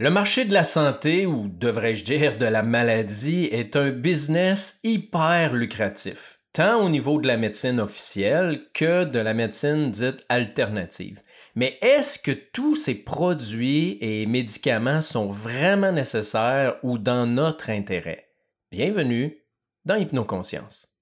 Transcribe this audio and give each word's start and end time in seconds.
Le 0.00 0.10
marché 0.10 0.44
de 0.44 0.52
la 0.52 0.62
santé, 0.62 1.26
ou 1.26 1.48
devrais-je 1.48 2.04
dire 2.04 2.38
de 2.38 2.44
la 2.44 2.62
maladie, 2.62 3.46
est 3.50 3.74
un 3.74 3.90
business 3.90 4.78
hyper 4.84 5.54
lucratif, 5.54 6.38
tant 6.52 6.84
au 6.84 6.88
niveau 6.88 7.20
de 7.20 7.26
la 7.26 7.36
médecine 7.36 7.80
officielle 7.80 8.68
que 8.72 9.02
de 9.02 9.18
la 9.18 9.34
médecine 9.34 9.90
dite 9.90 10.24
alternative. 10.28 11.20
Mais 11.56 11.78
est-ce 11.82 12.20
que 12.20 12.30
tous 12.30 12.76
ces 12.76 12.94
produits 12.94 13.98
et 14.00 14.26
médicaments 14.26 15.02
sont 15.02 15.32
vraiment 15.32 15.90
nécessaires 15.90 16.76
ou 16.84 16.98
dans 16.98 17.26
notre 17.26 17.68
intérêt? 17.68 18.28
Bienvenue 18.70 19.42
dans 19.84 19.96
Hypnoconscience. 19.96 20.94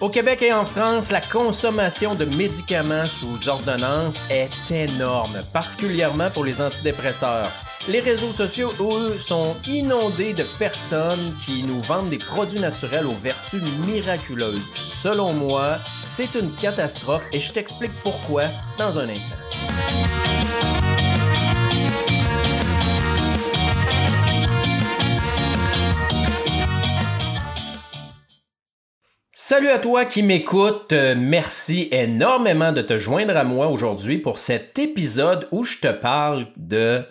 Au 0.00 0.08
Québec 0.08 0.40
et 0.40 0.50
en 0.50 0.64
France, 0.64 1.12
la 1.12 1.20
consommation 1.20 2.14
de 2.14 2.24
médicaments 2.24 3.04
sous 3.04 3.50
ordonnance 3.50 4.30
est 4.30 4.70
énorme, 4.70 5.42
particulièrement 5.52 6.30
pour 6.30 6.42
les 6.42 6.62
antidépresseurs. 6.62 7.50
Les 7.86 8.00
réseaux 8.00 8.32
sociaux, 8.32 8.70
eux, 8.80 9.18
sont 9.18 9.54
inondés 9.66 10.32
de 10.32 10.44
personnes 10.58 11.34
qui 11.44 11.64
nous 11.64 11.82
vendent 11.82 12.08
des 12.08 12.16
produits 12.16 12.60
naturels 12.60 13.04
aux 13.04 13.22
vertus 13.22 13.62
miraculeuses. 13.86 14.72
Selon 14.74 15.34
moi, 15.34 15.76
c'est 16.06 16.34
une 16.34 16.50
catastrophe 16.50 17.26
et 17.34 17.40
je 17.40 17.52
t'explique 17.52 17.92
pourquoi 18.02 18.44
dans 18.78 18.98
un 18.98 19.08
instant. 19.10 19.36
Salut 29.50 29.70
à 29.70 29.80
toi 29.80 30.04
qui 30.04 30.22
m'écoute. 30.22 30.92
Euh, 30.92 31.16
merci 31.18 31.88
énormément 31.90 32.70
de 32.70 32.82
te 32.82 32.98
joindre 32.98 33.36
à 33.36 33.42
moi 33.42 33.66
aujourd'hui 33.66 34.16
pour 34.16 34.38
cet 34.38 34.78
épisode 34.78 35.48
où 35.50 35.64
je 35.64 35.80
te 35.80 35.88
parle 35.88 36.46
de 36.56 37.02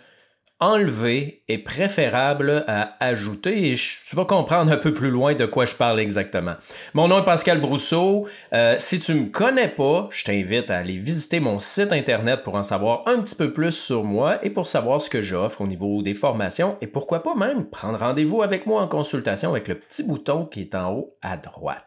enlever 0.60 1.42
est 1.48 1.60
préférable 1.60 2.66
à 2.68 2.98
ajouter 3.00 3.72
et 3.72 3.76
tu 3.76 4.16
vas 4.16 4.26
comprendre 4.26 4.72
un 4.72 4.78
peu 4.78 4.94
plus 4.94 5.10
loin 5.10 5.34
de 5.34 5.46
quoi 5.46 5.66
je 5.66 5.74
parle 5.74 6.00
exactement. 6.00 6.56
Mon 6.94 7.08
nom 7.08 7.22
est 7.22 7.26
Pascal 7.26 7.62
Brousseau. 7.62 8.28
Euh, 8.52 8.76
si 8.78 9.00
tu 9.00 9.14
me 9.14 9.26
connais 9.28 9.70
pas, 9.70 10.10
je 10.12 10.26
t'invite 10.26 10.70
à 10.70 10.78
aller 10.78 10.98
visiter 10.98 11.40
mon 11.40 11.60
site 11.60 11.94
internet 11.94 12.44
pour 12.44 12.56
en 12.56 12.64
savoir 12.64 13.04
un 13.06 13.22
petit 13.22 13.36
peu 13.36 13.54
plus 13.54 13.72
sur 13.72 14.04
moi 14.04 14.44
et 14.46 14.50
pour 14.50 14.68
savoir 14.68 15.02
ce 15.02 15.10
que 15.10 15.22
j'offre 15.22 15.62
au 15.62 15.68
niveau 15.68 16.02
des 16.02 16.14
formations 16.14 16.78
et 16.82 16.88
pourquoi 16.88 17.24
pas 17.24 17.36
même 17.36 17.66
prendre 17.70 18.00
rendez-vous 18.00 18.42
avec 18.42 18.66
moi 18.66 18.82
en 18.82 18.88
consultation 18.88 19.52
avec 19.52 19.70
le 19.70 19.80
petit 19.80 20.04
bouton 20.04 20.46
qui 20.46 20.62
est 20.62 20.76
en 20.76 20.92
haut 20.92 21.16
à 21.22 21.38
droite. 21.38 21.86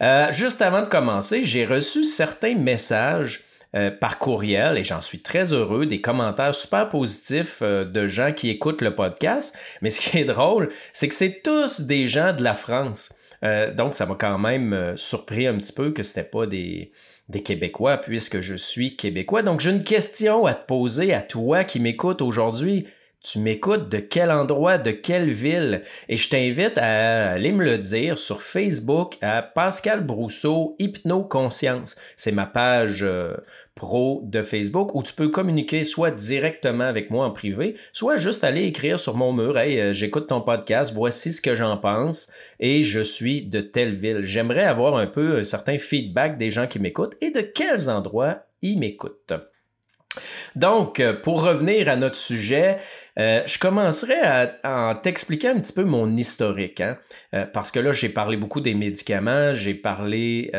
Euh, 0.00 0.32
juste 0.32 0.62
avant 0.62 0.82
de 0.82 0.86
commencer, 0.86 1.44
j'ai 1.44 1.64
reçu 1.64 2.04
certains 2.04 2.56
messages 2.56 3.44
euh, 3.76 3.92
par 3.92 4.18
courriel 4.18 4.76
et 4.78 4.82
j'en 4.82 5.00
suis 5.00 5.22
très 5.22 5.52
heureux, 5.52 5.86
des 5.86 6.00
commentaires 6.00 6.52
super 6.54 6.88
positifs 6.88 7.60
euh, 7.62 7.84
de 7.84 8.08
gens 8.08 8.32
qui 8.32 8.50
écoutent 8.50 8.82
le 8.82 8.96
podcast. 8.96 9.54
Mais 9.80 9.90
ce 9.90 10.00
qui 10.00 10.18
est 10.18 10.24
drôle, 10.24 10.70
c'est 10.92 11.06
que 11.06 11.14
c'est 11.14 11.40
tous 11.44 11.82
des 11.82 12.08
gens 12.08 12.32
de 12.32 12.42
la 12.42 12.54
France. 12.54 13.12
Euh, 13.44 13.72
donc, 13.72 13.94
ça 13.94 14.06
m'a 14.06 14.16
quand 14.16 14.38
même 14.38 14.94
surpris 14.96 15.46
un 15.46 15.56
petit 15.56 15.72
peu 15.72 15.92
que 15.92 16.02
ce 16.02 16.18
n'était 16.18 16.28
pas 16.28 16.46
des, 16.46 16.90
des 17.28 17.44
Québécois, 17.44 17.98
puisque 17.98 18.40
je 18.40 18.56
suis 18.56 18.96
Québécois. 18.96 19.42
Donc, 19.42 19.60
j'ai 19.60 19.70
une 19.70 19.84
question 19.84 20.46
à 20.46 20.54
te 20.54 20.66
poser 20.66 21.14
à 21.14 21.22
toi 21.22 21.62
qui 21.62 21.78
m'écoutes 21.78 22.22
aujourd'hui. 22.22 22.88
Tu 23.22 23.38
m'écoutes 23.38 23.90
de 23.90 23.98
quel 23.98 24.30
endroit, 24.30 24.78
de 24.78 24.92
quelle 24.92 25.28
ville? 25.28 25.82
Et 26.08 26.16
je 26.16 26.30
t'invite 26.30 26.78
à 26.78 27.32
aller 27.32 27.52
me 27.52 27.62
le 27.62 27.76
dire 27.76 28.16
sur 28.16 28.40
Facebook 28.40 29.18
à 29.20 29.42
Pascal 29.42 30.06
Brousseau 30.06 30.74
Hypno-Conscience. 30.78 31.96
C'est 32.16 32.32
ma 32.32 32.46
page 32.46 33.02
euh, 33.02 33.36
pro 33.74 34.22
de 34.24 34.40
Facebook 34.40 34.94
où 34.94 35.02
tu 35.02 35.12
peux 35.12 35.28
communiquer 35.28 35.84
soit 35.84 36.10
directement 36.10 36.84
avec 36.84 37.10
moi 37.10 37.26
en 37.26 37.30
privé, 37.30 37.76
soit 37.92 38.16
juste 38.16 38.42
aller 38.42 38.64
écrire 38.64 38.98
sur 38.98 39.18
mon 39.18 39.34
mur 39.34 39.58
Hey, 39.58 39.78
euh, 39.78 39.92
j'écoute 39.92 40.28
ton 40.28 40.40
podcast, 40.40 40.94
voici 40.94 41.34
ce 41.34 41.42
que 41.42 41.54
j'en 41.54 41.76
pense 41.76 42.32
et 42.58 42.80
je 42.80 43.00
suis 43.00 43.42
de 43.42 43.60
telle 43.60 43.94
ville. 43.94 44.22
J'aimerais 44.22 44.64
avoir 44.64 44.96
un 44.96 45.06
peu 45.06 45.40
un 45.40 45.44
certain 45.44 45.78
feedback 45.78 46.38
des 46.38 46.50
gens 46.50 46.66
qui 46.66 46.78
m'écoutent 46.78 47.16
et 47.20 47.30
de 47.30 47.42
quels 47.42 47.90
endroits 47.90 48.46
ils 48.62 48.78
m'écoutent. 48.78 49.34
Donc, 50.56 51.00
euh, 51.00 51.12
pour 51.12 51.42
revenir 51.42 51.88
à 51.88 51.96
notre 51.96 52.16
sujet, 52.16 52.78
euh, 53.18 53.42
je 53.46 53.58
commencerai 53.58 54.18
à, 54.20 55.00
t'expliquer 55.02 55.48
un 55.48 55.60
petit 55.60 55.72
peu 55.72 55.84
mon 55.84 56.16
historique, 56.16 56.80
hein. 56.80 56.98
euh, 57.34 57.46
parce 57.46 57.70
que 57.70 57.80
là, 57.80 57.92
j'ai 57.92 58.08
parlé 58.08 58.36
beaucoup 58.36 58.60
des 58.60 58.74
médicaments, 58.74 59.54
j'ai 59.54 59.74
parlé 59.74 60.50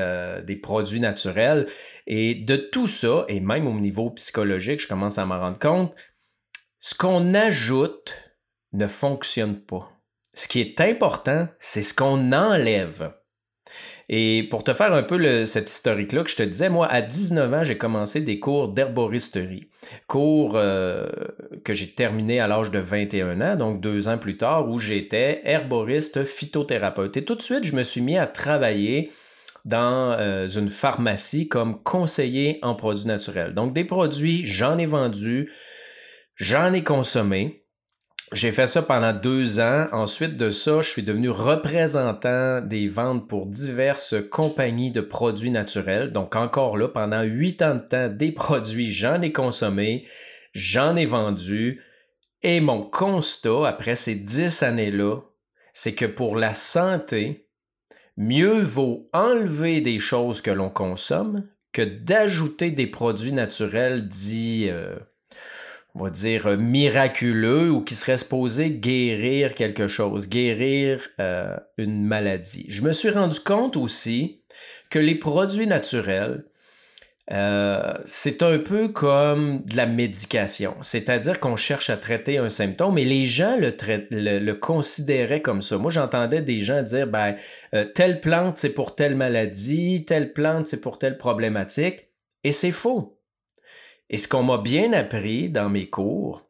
des 0.46 0.56
produits 0.56 1.00
naturels, 1.00 1.68
et 2.08 2.36
de 2.36 2.56
tout 2.56 2.88
ça, 2.88 3.26
et 3.28 3.40
même 3.40 3.68
au 3.68 3.80
niveau 3.80 4.10
psychologique, 4.12 4.82
je 4.82 4.88
commence 4.88 5.18
à 5.18 5.26
m'en 5.26 5.40
rendre 5.40 5.60
compte, 5.60 5.94
ce 6.80 6.96
qu'on 6.96 7.34
ajoute 7.34 8.16
ne 8.74 8.88
fonctionne 8.88 9.58
pas. 9.58 9.92
Ce 10.34 10.48
qui 10.48 10.62
est 10.62 10.80
important, 10.82 11.48
c'est 11.60 11.84
ce 11.84 11.94
qu'on 11.94 12.32
enlève. 12.32 13.14
Et 14.10 14.48
pour 14.50 14.64
te 14.64 14.74
faire 14.74 14.94
un 14.94 15.04
peu 15.04 15.46
cette 15.46 15.70
historique-là 15.70 16.24
que 16.24 16.30
je 16.30 16.36
te 16.36 16.44
disais, 16.44 16.70
moi, 16.70 16.88
à 16.88 17.02
19 17.02 17.54
ans, 17.54 17.64
j'ai 17.64 17.78
commencé 17.78 18.22
des 18.22 18.40
cours 18.40 18.68
d'herboristerie. 18.68 19.68
Cours 20.08 20.54
euh, 20.56 21.08
que 21.64 21.74
j'ai 21.74 21.94
terminé 21.94 22.40
à 22.40 22.48
l'âge 22.48 22.72
de 22.72 22.80
21 22.80 23.42
ans, 23.42 23.56
donc 23.56 23.82
deux 23.82 24.08
ans 24.08 24.18
plus 24.18 24.38
tard, 24.38 24.70
où 24.70 24.80
j'étais 24.80 25.42
herboriste 25.46 26.24
phytothérapeute. 26.24 27.18
Et 27.18 27.26
tout 27.26 27.36
de 27.36 27.42
suite, 27.42 27.64
je 27.64 27.76
me 27.76 27.84
suis 27.84 28.02
mis 28.02 28.18
à 28.18 28.28
travailler 28.28 29.12
dans 29.66 30.18
euh, 30.20 30.48
une 30.48 30.70
pharmacie 30.70 31.48
comme 31.48 31.82
conseiller 31.84 32.60
en 32.62 32.76
produits 32.76 33.08
naturels. 33.08 33.54
Donc 33.54 33.74
des 33.74 33.84
produits, 33.84 34.46
j'en 34.46 34.78
ai 34.78 34.86
vendu, 34.86 35.52
j'en 36.36 36.74
ai 36.74 36.84
consommé. 36.84 37.61
J'ai 38.34 38.54
fait 38.54 38.68
ça 38.68 38.82
pendant 38.82 39.12
deux 39.12 39.60
ans. 39.60 39.88
Ensuite 39.92 40.38
de 40.38 40.50
ça, 40.50 40.82
je 40.82 40.90
suis 40.90 41.04
devenu 41.04 41.30
représentant 41.30 42.62
des 42.62 42.88
ventes 42.88 43.28
pour 43.28 43.46
diverses 43.46 44.16
compagnies 44.30 44.92
de 44.92 45.02
produits 45.02 45.52
naturels. 45.52 46.14
Donc 46.14 46.38
encore 46.38 46.78
là, 46.78 46.88
pendant 46.88 47.24
huit 47.24 47.62
ans 47.62 47.76
de 47.76 47.82
temps, 47.82 48.08
des 48.08 48.32
produits, 48.32 48.90
j'en 48.90 49.22
ai 49.22 49.34
consommé, 49.34 50.08
j'en 50.54 50.96
ai 50.96 51.06
vendu. 51.06 51.82
Et 52.42 52.62
mon 52.62 52.84
constat, 52.84 53.68
après 53.68 53.96
ces 53.96 54.16
dix 54.16 54.64
années-là, 54.64 55.18
c'est 55.74 55.94
que 55.94 56.06
pour 56.06 56.38
la 56.38 56.54
santé, 56.54 57.50
mieux 58.16 58.62
vaut 58.62 59.10
enlever 59.12 59.82
des 59.82 60.00
choses 60.00 60.42
que 60.42 60.52
l'on 60.52 60.70
consomme 60.70 61.50
que 61.74 61.82
d'ajouter 61.82 62.72
des 62.72 62.88
produits 62.88 63.34
naturels 63.34 64.08
dits... 64.08 64.70
Euh, 64.70 64.96
on 65.96 66.04
va 66.04 66.10
dire, 66.10 66.48
euh, 66.48 66.58
miraculeux 66.58 67.72
ou 67.72 67.82
qui 67.82 67.96
serait 67.96 68.18
supposé 68.18 68.72
guérir 68.72 69.56
quelque 69.56 69.88
chose, 69.88 70.30
guérir 70.30 71.08
euh, 71.20 71.56
une 71.78 72.04
maladie. 72.04 72.66
Je 72.70 72.84
me 72.84 72.94
suis 72.94 73.10
rendu 73.10 73.40
compte 73.40 73.76
aussi 73.76 74.42
que 74.90 75.00
les 75.00 75.16
produits 75.16 75.68
naturels, 75.68 76.46
euh, 77.32 77.94
c'est 78.06 78.42
un 78.42 78.58
peu 78.58 78.90
comme 78.90 79.62
de 79.64 79.78
la 79.78 79.86
médication, 79.86 80.76
c'est-à-dire 80.82 81.40
qu'on 81.40 81.56
cherche 81.56 81.90
à 81.90 81.96
traiter 81.96 82.38
un 82.38 82.50
symptôme 82.50 82.98
et 82.98 83.06
les 83.06 83.26
gens 83.26 83.56
le, 83.58 83.74
le, 84.10 84.54
considéraient 84.54 85.42
comme 85.42 85.62
ça. 85.62 85.78
Moi, 85.78 85.92
j'entendais 85.92 86.42
des 86.42 86.60
gens 86.60 86.82
dire, 86.82 87.08
ben, 87.08 87.36
telle 87.94 88.20
plante, 88.20 88.58
c'est 88.58 88.74
pour 88.74 88.96
telle 88.96 89.16
maladie, 89.16 90.04
telle 90.04 90.34
plante, 90.34 90.68
c'est 90.68 90.82
pour 90.82 91.00
telle 91.00 91.18
problématique, 91.18 92.08
et 92.44 92.52
c'est 92.52 92.74
faux. 92.74 93.21
Et 94.12 94.18
ce 94.18 94.28
qu'on 94.28 94.44
m'a 94.44 94.58
bien 94.58 94.92
appris 94.92 95.50
dans 95.50 95.70
mes 95.70 95.90
cours, 95.90 96.46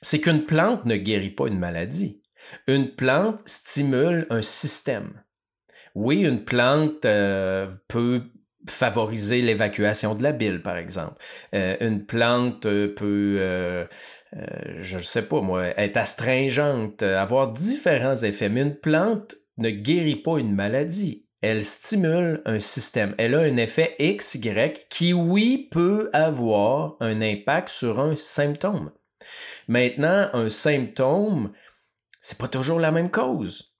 c'est 0.00 0.20
qu'une 0.20 0.44
plante 0.44 0.86
ne 0.86 0.96
guérit 0.96 1.30
pas 1.30 1.48
une 1.48 1.58
maladie. 1.58 2.22
Une 2.68 2.94
plante 2.94 3.40
stimule 3.46 4.26
un 4.30 4.42
système. 4.42 5.20
Oui, 5.96 6.24
une 6.24 6.44
plante 6.44 7.04
euh, 7.04 7.68
peut 7.88 8.22
favoriser 8.68 9.42
l'évacuation 9.42 10.14
de 10.14 10.22
la 10.22 10.30
bile, 10.30 10.62
par 10.62 10.76
exemple. 10.76 11.20
Euh, 11.54 11.76
une 11.80 12.06
plante 12.06 12.64
euh, 12.66 12.94
peut, 12.94 13.88
je 14.78 14.96
ne 14.96 15.02
sais 15.02 15.26
pas 15.26 15.40
moi, 15.40 15.66
être 15.76 15.96
astringente, 15.96 17.02
avoir 17.02 17.50
différents 17.52 18.16
effets, 18.16 18.48
mais 18.48 18.62
une 18.62 18.76
plante 18.76 19.34
ne 19.58 19.70
guérit 19.70 20.16
pas 20.16 20.38
une 20.38 20.54
maladie 20.54 21.23
elle 21.44 21.64
stimule 21.64 22.40
un 22.46 22.58
système. 22.58 23.14
Elle 23.18 23.34
a 23.34 23.40
un 23.40 23.58
effet 23.58 23.96
XY 24.00 24.72
qui, 24.88 25.12
oui, 25.12 25.68
peut 25.70 26.08
avoir 26.14 26.96
un 27.00 27.20
impact 27.20 27.68
sur 27.68 28.00
un 28.00 28.16
symptôme. 28.16 28.90
Maintenant, 29.68 30.30
un 30.32 30.48
symptôme, 30.48 31.52
c'est 32.22 32.38
pas 32.38 32.48
toujours 32.48 32.80
la 32.80 32.92
même 32.92 33.10
cause. 33.10 33.76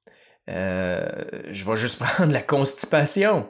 Euh, 0.50 1.24
je 1.48 1.64
vais 1.64 1.76
juste 1.76 1.98
prendre 2.04 2.34
la 2.34 2.42
constipation. 2.42 3.48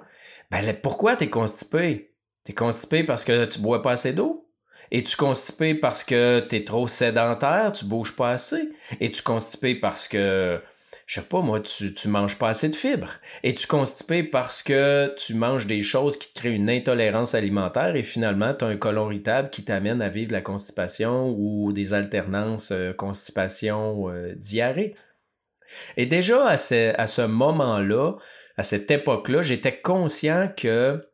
Ben, 0.49 0.77
pourquoi 0.81 1.17
tu 1.17 1.25
es 1.25 1.31
constipé? 1.31 2.15
Tu 2.45 2.53
es 2.53 2.55
constipé 2.55 3.03
parce 3.03 3.25
que 3.25 3.47
tu 3.47 3.59
bois 3.59 3.83
pas 3.83 3.93
assez 3.93 4.13
d'eau? 4.13 4.49
Es-tu 4.93 5.17
constipé 5.17 5.75
parce 5.75 6.05
que 6.05 6.47
tu 6.49 6.55
es 6.55 6.63
trop 6.65 6.87
sédentaire, 6.87 7.73
tu 7.73 7.85
bouges 7.85 8.15
pas 8.15 8.31
assez? 8.31 8.71
Es-tu 9.01 9.23
constipé 9.23 9.75
parce 9.75 10.07
que 10.07 10.63
je 11.07 11.21
sais 11.21 11.27
pas, 11.27 11.41
moi, 11.41 11.61
tu, 11.61 11.95
tu 11.95 12.09
manges 12.09 12.39
pas 12.39 12.49
assez 12.49 12.69
de 12.69 12.77
fibres. 12.77 13.13
Et 13.43 13.55
tu 13.55 13.67
constipé 13.67 14.23
parce 14.23 14.63
que 14.63 15.15
tu 15.19 15.35
manges 15.35 15.67
des 15.67 15.83
choses 15.83 16.19
qui 16.19 16.33
te 16.33 16.41
créent 16.41 16.55
une 16.55 16.71
intolérance 16.71 17.35
alimentaire 17.35 17.97
et 17.97 18.03
finalement, 18.03 18.55
tu 18.55 18.65
as 18.65 18.69
un 18.69 18.77
colon 18.77 19.11
irritable 19.11 19.51
qui 19.51 19.65
t'amène 19.65 20.01
à 20.01 20.09
vivre 20.09 20.33
la 20.33 20.41
constipation 20.41 21.35
ou 21.37 21.73
des 21.73 21.93
alternances 21.93 22.73
euh, 22.73 22.93
constipation-diarrhée. 22.93 24.95
Euh, 24.95 24.99
et 25.97 26.07
déjà, 26.07 26.47
à 26.47 26.57
ce 26.57 27.27
moment-là, 27.27 28.15
à 28.57 28.63
cette 28.63 28.91
époque-là, 28.91 29.43
j'étais 29.43 29.81
conscient 29.81 30.49
que 30.57 31.05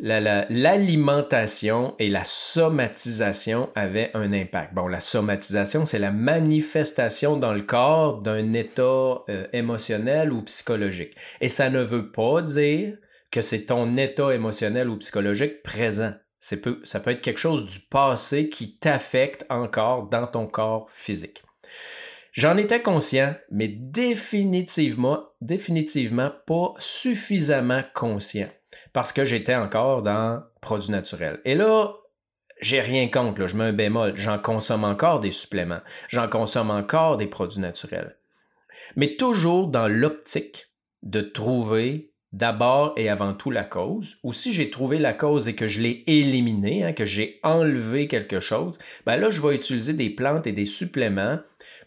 l'alimentation 0.00 1.94
et 1.98 2.08
la 2.08 2.24
somatisation 2.24 3.70
avaient 3.74 4.10
un 4.14 4.32
impact. 4.32 4.74
Bon, 4.74 4.88
la 4.88 5.00
somatisation, 5.00 5.86
c'est 5.86 5.98
la 5.98 6.10
manifestation 6.10 7.36
dans 7.36 7.52
le 7.52 7.62
corps 7.62 8.20
d'un 8.20 8.52
état 8.52 8.82
euh, 9.28 9.46
émotionnel 9.52 10.32
ou 10.32 10.42
psychologique. 10.42 11.14
Et 11.40 11.48
ça 11.48 11.70
ne 11.70 11.80
veut 11.80 12.10
pas 12.10 12.42
dire 12.42 12.96
que 13.30 13.40
c'est 13.40 13.66
ton 13.66 13.96
état 13.96 14.34
émotionnel 14.34 14.88
ou 14.88 14.98
psychologique 14.98 15.62
présent. 15.62 16.12
Peu, 16.62 16.80
ça 16.84 17.00
peut 17.00 17.12
être 17.12 17.22
quelque 17.22 17.40
chose 17.40 17.66
du 17.66 17.80
passé 17.80 18.50
qui 18.50 18.76
t'affecte 18.76 19.46
encore 19.48 20.08
dans 20.08 20.26
ton 20.26 20.46
corps 20.46 20.90
physique. 20.90 21.42
J'en 22.32 22.58
étais 22.58 22.82
conscient, 22.82 23.34
mais 23.50 23.68
définitivement, 23.68 25.22
définitivement 25.40 26.32
pas 26.46 26.74
suffisamment 26.78 27.82
conscient 27.94 28.48
parce 28.94 29.12
que 29.12 29.24
j'étais 29.26 29.56
encore 29.56 30.02
dans 30.02 30.42
produits 30.62 30.92
naturels. 30.92 31.40
Et 31.44 31.56
là, 31.56 31.92
j'ai 32.60 32.80
rien 32.80 33.08
contre, 33.08 33.46
je 33.46 33.56
mets 33.56 33.64
un 33.64 33.72
bémol. 33.72 34.12
J'en 34.14 34.38
consomme 34.38 34.84
encore 34.84 35.20
des 35.20 35.32
suppléments. 35.32 35.80
J'en 36.08 36.28
consomme 36.28 36.70
encore 36.70 37.16
des 37.16 37.26
produits 37.26 37.60
naturels. 37.60 38.16
Mais 38.96 39.16
toujours 39.16 39.66
dans 39.66 39.88
l'optique 39.88 40.70
de 41.02 41.20
trouver 41.20 42.12
d'abord 42.32 42.94
et 42.96 43.08
avant 43.08 43.34
tout 43.34 43.50
la 43.50 43.64
cause, 43.64 44.18
ou 44.22 44.32
si 44.32 44.52
j'ai 44.52 44.70
trouvé 44.70 44.98
la 44.98 45.12
cause 45.12 45.48
et 45.48 45.56
que 45.56 45.66
je 45.66 45.80
l'ai 45.80 46.04
éliminée, 46.06 46.84
hein, 46.84 46.92
que 46.92 47.04
j'ai 47.04 47.40
enlevé 47.42 48.06
quelque 48.06 48.40
chose, 48.40 48.78
ben 49.06 49.16
là, 49.16 49.28
je 49.28 49.42
vais 49.42 49.56
utiliser 49.56 49.92
des 49.92 50.10
plantes 50.10 50.46
et 50.46 50.52
des 50.52 50.64
suppléments 50.64 51.40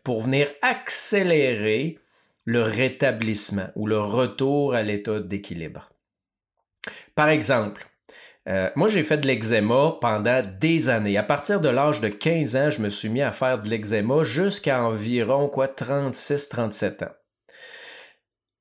pour 0.03 0.21
venir 0.21 0.49
accélérer 0.61 1.99
le 2.43 2.63
rétablissement 2.63 3.69
ou 3.75 3.87
le 3.87 3.99
retour 3.99 4.73
à 4.73 4.83
l'état 4.83 5.19
d'équilibre. 5.21 5.89
Par 7.15 7.29
exemple, 7.29 7.87
euh, 8.47 8.69
moi, 8.75 8.87
j'ai 8.87 9.03
fait 9.03 9.17
de 9.17 9.27
l'eczéma 9.27 9.97
pendant 9.99 10.41
des 10.59 10.87
années. 10.89 11.17
À 11.17 11.23
partir 11.23 11.59
de 11.59 11.67
l'âge 11.67 11.99
de 11.99 12.07
15 12.07 12.55
ans, 12.55 12.69
je 12.69 12.81
me 12.81 12.89
suis 12.89 13.09
mis 13.09 13.21
à 13.21 13.31
faire 13.31 13.61
de 13.61 13.69
l'eczéma 13.69 14.23
jusqu'à 14.23 14.81
environ 14.81 15.49
quoi, 15.49 15.67
36-37 15.67 17.03
ans. 17.03 17.13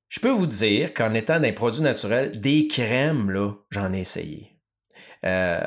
Je 0.09 0.21
peux 0.21 0.31
vous 0.31 0.47
dire 0.47 0.93
qu'en 0.95 1.15
étant 1.15 1.41
d'un 1.41 1.53
produit 1.53 1.83
naturel, 1.83 2.41
des 2.41 2.69
crèmes, 2.69 3.31
là, 3.31 3.53
j'en 3.71 3.93
ai 3.93 4.01
essayé. 4.01 4.56
Euh, 5.27 5.59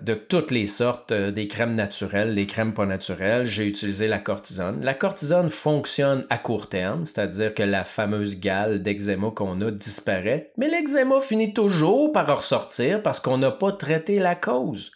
de 0.00 0.14
toutes 0.14 0.52
les 0.52 0.66
sortes, 0.66 1.10
euh, 1.10 1.32
des 1.32 1.48
crèmes 1.48 1.74
naturelles, 1.74 2.34
les 2.34 2.46
crèmes 2.46 2.72
pas 2.72 2.86
naturelles. 2.86 3.46
J'ai 3.46 3.66
utilisé 3.66 4.06
la 4.06 4.20
cortisone. 4.20 4.84
La 4.84 4.94
cortisone 4.94 5.50
fonctionne 5.50 6.24
à 6.30 6.38
court 6.38 6.68
terme, 6.68 7.04
c'est-à-dire 7.04 7.52
que 7.52 7.64
la 7.64 7.82
fameuse 7.82 8.38
gale 8.38 8.80
d'eczéma 8.80 9.32
qu'on 9.34 9.60
a 9.60 9.72
disparaît, 9.72 10.52
mais 10.56 10.68
l'eczéma 10.68 11.20
finit 11.20 11.52
toujours 11.52 12.12
par 12.12 12.36
ressortir 12.36 13.02
parce 13.02 13.18
qu'on 13.18 13.38
n'a 13.38 13.50
pas 13.50 13.72
traité 13.72 14.20
la 14.20 14.36
cause. 14.36 14.92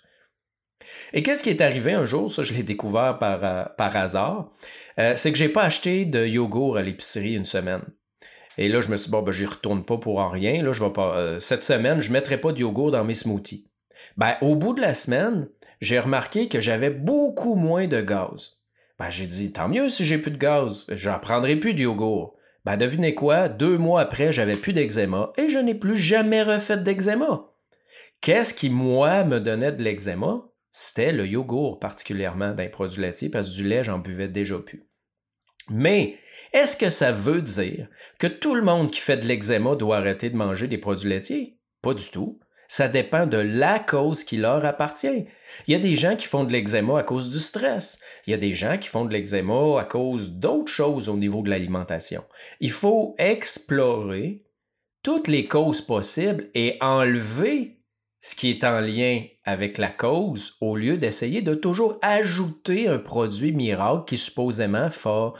Et 1.13 1.25
qu'est-ce 1.25 1.43
qui 1.43 1.51
est 1.51 1.61
arrivé 1.61 1.93
un 1.93 2.07
jour, 2.07 2.31
ça 2.31 2.45
je 2.45 2.53
l'ai 2.53 2.63
découvert 2.63 3.19
par, 3.19 3.45
euh, 3.45 3.65
hasard, 3.99 4.53
c'est 5.17 5.33
que 5.33 5.39
j'ai 5.39 5.49
pas 5.49 5.63
acheté 5.63 6.05
de 6.05 6.25
yogourt 6.25 6.77
à 6.77 6.83
l'épicerie 6.83 7.35
une 7.35 7.45
semaine. 7.45 7.83
Et 8.57 8.69
là, 8.69 8.83
je 8.83 8.89
me 8.89 8.97
suis 8.97 9.07
dit, 9.07 9.11
bon, 9.11 9.23
ben, 9.23 9.33
j'y 9.33 9.47
retourne 9.47 9.85
pas 9.85 9.97
pour 9.97 10.21
rien. 10.31 10.63
Là, 10.63 10.73
je 10.73 10.85
vais 10.85 10.93
pas, 10.93 11.41
cette 11.41 11.65
semaine, 11.65 12.01
je 12.01 12.11
ne 12.11 12.13
mettrai 12.13 12.39
pas 12.39 12.53
de 12.53 12.61
yogourt 12.61 12.91
dans 12.91 13.03
mes 13.03 13.15
smoothies. 13.15 13.72
Ben, 14.17 14.37
au 14.41 14.57
bout 14.57 14.75
de 14.75 14.81
la 14.81 14.95
semaine, 14.95 15.49
j'ai 15.81 15.99
remarqué 15.99 16.49
que 16.49 16.61
j'avais 16.61 16.91
beaucoup 16.91 17.55
moins 17.55 17.87
de 17.87 18.01
gaz. 18.01 18.63
Ben, 18.99 19.11
j'ai 19.11 19.27
dit, 19.27 19.53
tant 19.53 19.69
mieux 19.69 19.89
si 19.89 20.05
j'ai 20.05 20.19
plus 20.19 20.31
de 20.31 20.37
gaz, 20.37 20.87
j'en 20.89 21.19
prendrai 21.19 21.57
plus 21.57 21.75
de 21.75 21.81
yogourt. 21.81 22.37
Ben, 22.65 22.77
devinez 22.77 23.15
quoi, 23.15 23.49
deux 23.49 23.79
mois 23.79 24.03
après, 24.03 24.33
j'avais 24.33 24.57
plus 24.57 24.73
d'eczéma 24.73 25.33
et 25.37 25.49
je 25.49 25.59
n'ai 25.59 25.75
plus 25.75 25.97
jamais 25.97 26.43
refait 26.43 26.79
d'eczéma. 26.79 27.49
Qu'est-ce 28.21 28.55
qui, 28.55 28.71
moi, 28.71 29.25
me 29.25 29.41
donnait 29.41 29.73
de 29.73 29.83
l'eczéma? 29.83 30.45
C'était 30.71 31.13
le 31.13 31.27
yogourt, 31.27 31.81
particulièrement 31.81 32.53
d'un 32.55 32.69
produit 32.69 33.03
laitier, 33.03 33.29
parce 33.29 33.51
que 33.51 33.55
du 33.57 33.69
lait, 33.69 33.83
j'en 33.83 33.99
buvais 33.99 34.29
déjà 34.29 34.59
plus. 34.59 34.87
Mais 35.69 36.19
est-ce 36.53 36.77
que 36.77 36.89
ça 36.89 37.13
veut 37.13 37.43
dire 37.43 37.89
que 38.19 38.27
tout 38.27 38.55
le 38.55 38.63
monde 38.63 38.91
qui 38.91 39.01
fait 39.01 39.17
de 39.17 39.27
l'eczéma 39.27 39.75
doit 39.75 39.97
arrêter 39.97 40.31
de 40.31 40.37
manger 40.37 40.69
des 40.69 40.79
produits 40.79 41.09
laitiers? 41.09 41.59
Pas 41.83 41.95
du 41.95 42.09
tout. 42.11 42.39
Ça 42.73 42.89
dépend 42.89 43.27
de 43.27 43.37
la 43.37 43.79
cause 43.79 44.25
qui 44.25 44.39
leur 44.39 44.65
appartient. 44.65 45.27
Il 45.67 45.73
y 45.73 45.75
a 45.75 45.79
des 45.79 45.95
gens 45.95 46.17
qui 46.17 46.27
font 46.27 46.45
de 46.45 46.53
l'eczéma 46.53 47.01
à 47.01 47.03
cause 47.03 47.29
du 47.29 47.39
stress. 47.39 48.01
Il 48.27 48.31
y 48.31 48.33
a 48.33 48.39
des 48.39 48.55
gens 48.55 48.79
qui 48.79 48.89
font 48.89 49.05
de 49.05 49.13
l'eczéma 49.13 49.79
à 49.79 49.85
cause 49.85 50.31
d'autres 50.31 50.73
choses 50.73 51.11
au 51.11 51.19
niveau 51.19 51.43
de 51.43 51.51
l'alimentation. 51.51 52.25
Il 52.61 52.71
faut 52.71 53.15
explorer 53.19 54.47
toutes 55.03 55.29
les 55.29 55.47
causes 55.49 55.83
possibles 55.83 56.49
et 56.55 56.79
enlever 56.81 57.77
ce 58.21 58.35
qui 58.35 58.49
est 58.49 58.65
en 58.65 58.81
lien 58.81 59.23
avec 59.45 59.77
la 59.77 59.91
cause 59.91 60.57
au 60.63 60.75
lieu 60.75 60.97
d'essayer 60.97 61.43
de 61.43 61.55
toujours 61.55 61.99
ajouter 62.01 62.89
un 62.89 62.99
produit 62.99 63.53
miracle 63.53 64.07
qui 64.07 64.17
supposément 64.17 64.89
va, 65.05 65.35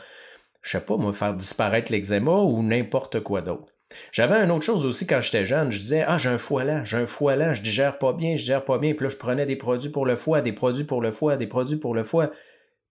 je 0.61 0.69
sais 0.69 0.85
pas, 0.85 0.97
moi, 0.97 1.13
faire 1.13 1.33
disparaître 1.33 1.91
l'eczéma 1.91 2.41
ou 2.41 2.61
n'importe 2.61 3.21
quoi 3.21 3.41
d'autre. 3.41 3.72
J'avais 4.11 4.35
une 4.35 4.51
autre 4.51 4.65
chose 4.65 4.85
aussi 4.85 5.07
quand 5.07 5.21
j'étais 5.21 5.45
jeune. 5.45 5.71
Je 5.71 5.79
disais, 5.79 6.03
ah, 6.07 6.17
j'ai 6.17 6.29
un 6.29 6.37
foie 6.37 6.63
lent, 6.63 6.83
j'ai 6.85 6.97
un 6.97 7.05
foie 7.05 7.35
lent, 7.35 7.53
je 7.53 7.61
digère 7.61 7.97
pas 7.97 8.13
bien, 8.13 8.35
je 8.35 8.41
digère 8.41 8.65
pas 8.65 8.77
bien. 8.77 8.93
Puis 8.93 9.05
là, 9.05 9.09
je 9.09 9.17
prenais 9.17 9.45
des 9.45 9.55
produits 9.55 9.89
pour 9.89 10.05
le 10.05 10.15
foie, 10.15 10.41
des 10.41 10.53
produits 10.53 10.83
pour 10.83 11.01
le 11.01 11.11
foie, 11.11 11.37
des 11.37 11.47
produits 11.47 11.77
pour 11.77 11.93
le 11.93 12.03
foie. 12.03 12.25
Le 12.25 12.31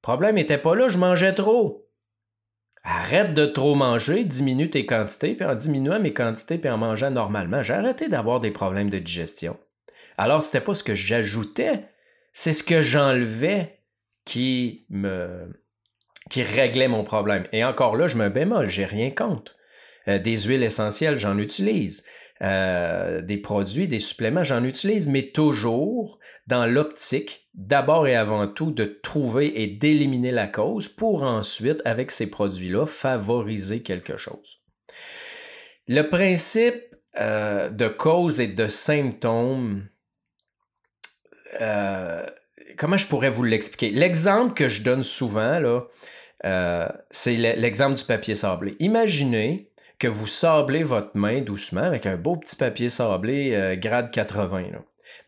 problème 0.03 0.37
n'était 0.37 0.59
pas 0.59 0.75
là, 0.75 0.89
je 0.89 0.99
mangeais 0.99 1.33
trop. 1.33 1.89
Arrête 2.85 3.35
de 3.35 3.47
trop 3.47 3.77
manger, 3.77 4.25
diminue 4.25 4.69
tes 4.69 4.87
quantités, 4.87 5.35
puis 5.35 5.47
en 5.47 5.55
diminuant 5.55 6.01
mes 6.01 6.13
quantités, 6.13 6.59
puis 6.59 6.69
en 6.69 6.79
mangeant 6.79 7.11
normalement, 7.13 7.63
j'ai 7.63 7.75
arrêté 7.75 8.09
d'avoir 8.09 8.41
des 8.41 8.51
problèmes 8.51 8.91
de 8.91 8.99
digestion. 8.99 9.57
Alors, 10.19 10.43
c'était 10.43 10.65
pas 10.65 10.75
ce 10.75 10.83
que 10.83 10.95
j'ajoutais, 10.95 11.85
c'est 12.33 12.53
ce 12.53 12.65
que 12.65 12.83
j'enlevais 12.83 13.79
qui 14.25 14.87
me 14.91 15.49
qui 16.31 16.43
réglait 16.43 16.89
mon 16.89 17.05
problème. 17.05 17.45
Et 17.53 17.65
encore 17.65 17.97
là, 17.97 18.07
je 18.07 18.17
me 18.17 18.29
bémol, 18.29 18.69
j'ai 18.69 18.85
rien 18.85 19.11
contre. 19.11 19.55
Euh, 20.09 20.19
des 20.19 20.37
huiles 20.37 20.63
essentielles, 20.63 21.19
j'en 21.19 21.39
utilise. 21.39 22.05
Euh, 22.43 23.21
des 23.21 23.37
produits, 23.37 23.87
des 23.87 24.01
suppléments, 24.01 24.43
j'en 24.43 24.65
utilise, 24.65 25.07
mais 25.07 25.31
toujours 25.31 26.19
dans 26.49 26.67
l'optique, 26.67 27.49
d'abord 27.55 28.09
et 28.09 28.17
avant 28.17 28.49
tout, 28.49 28.73
de 28.73 28.85
trouver 28.85 29.63
et 29.63 29.69
d'éliminer 29.69 30.33
la 30.33 30.49
cause 30.49 30.89
pour 30.89 31.23
ensuite, 31.23 31.81
avec 31.85 32.11
ces 32.11 32.31
produits-là, 32.31 32.87
favoriser 32.87 33.83
quelque 33.83 34.17
chose. 34.17 34.61
Le 35.87 36.03
principe 36.03 36.83
euh, 37.21 37.69
de 37.71 37.87
cause 37.87 38.41
et 38.41 38.49
de 38.49 38.67
symptômes, 38.67 39.89
comment 42.77 42.97
je 42.97 43.07
pourrais 43.07 43.31
vous 43.31 43.45
l'expliquer? 43.45 43.91
L'exemple 43.91 44.55
que 44.55 44.69
je 44.69 44.83
donne 44.83 45.05
souvent, 45.05 45.85
c'est 47.11 47.37
l'exemple 47.37 47.95
du 47.95 48.05
papier 48.05 48.35
sablé. 48.35 48.75
Imaginez 48.81 49.72
que 50.03 50.09
vous 50.09 50.27
sablez 50.27 50.83
votre 50.83 51.17
main 51.17 51.43
doucement 51.43 51.85
avec 51.85 52.07
un 52.07 52.17
beau 52.17 52.35
petit 52.35 52.57
papier 52.57 52.89
sablé 52.89 53.55
euh, 53.55 53.77
grade 53.77 54.11
80. 54.11 54.65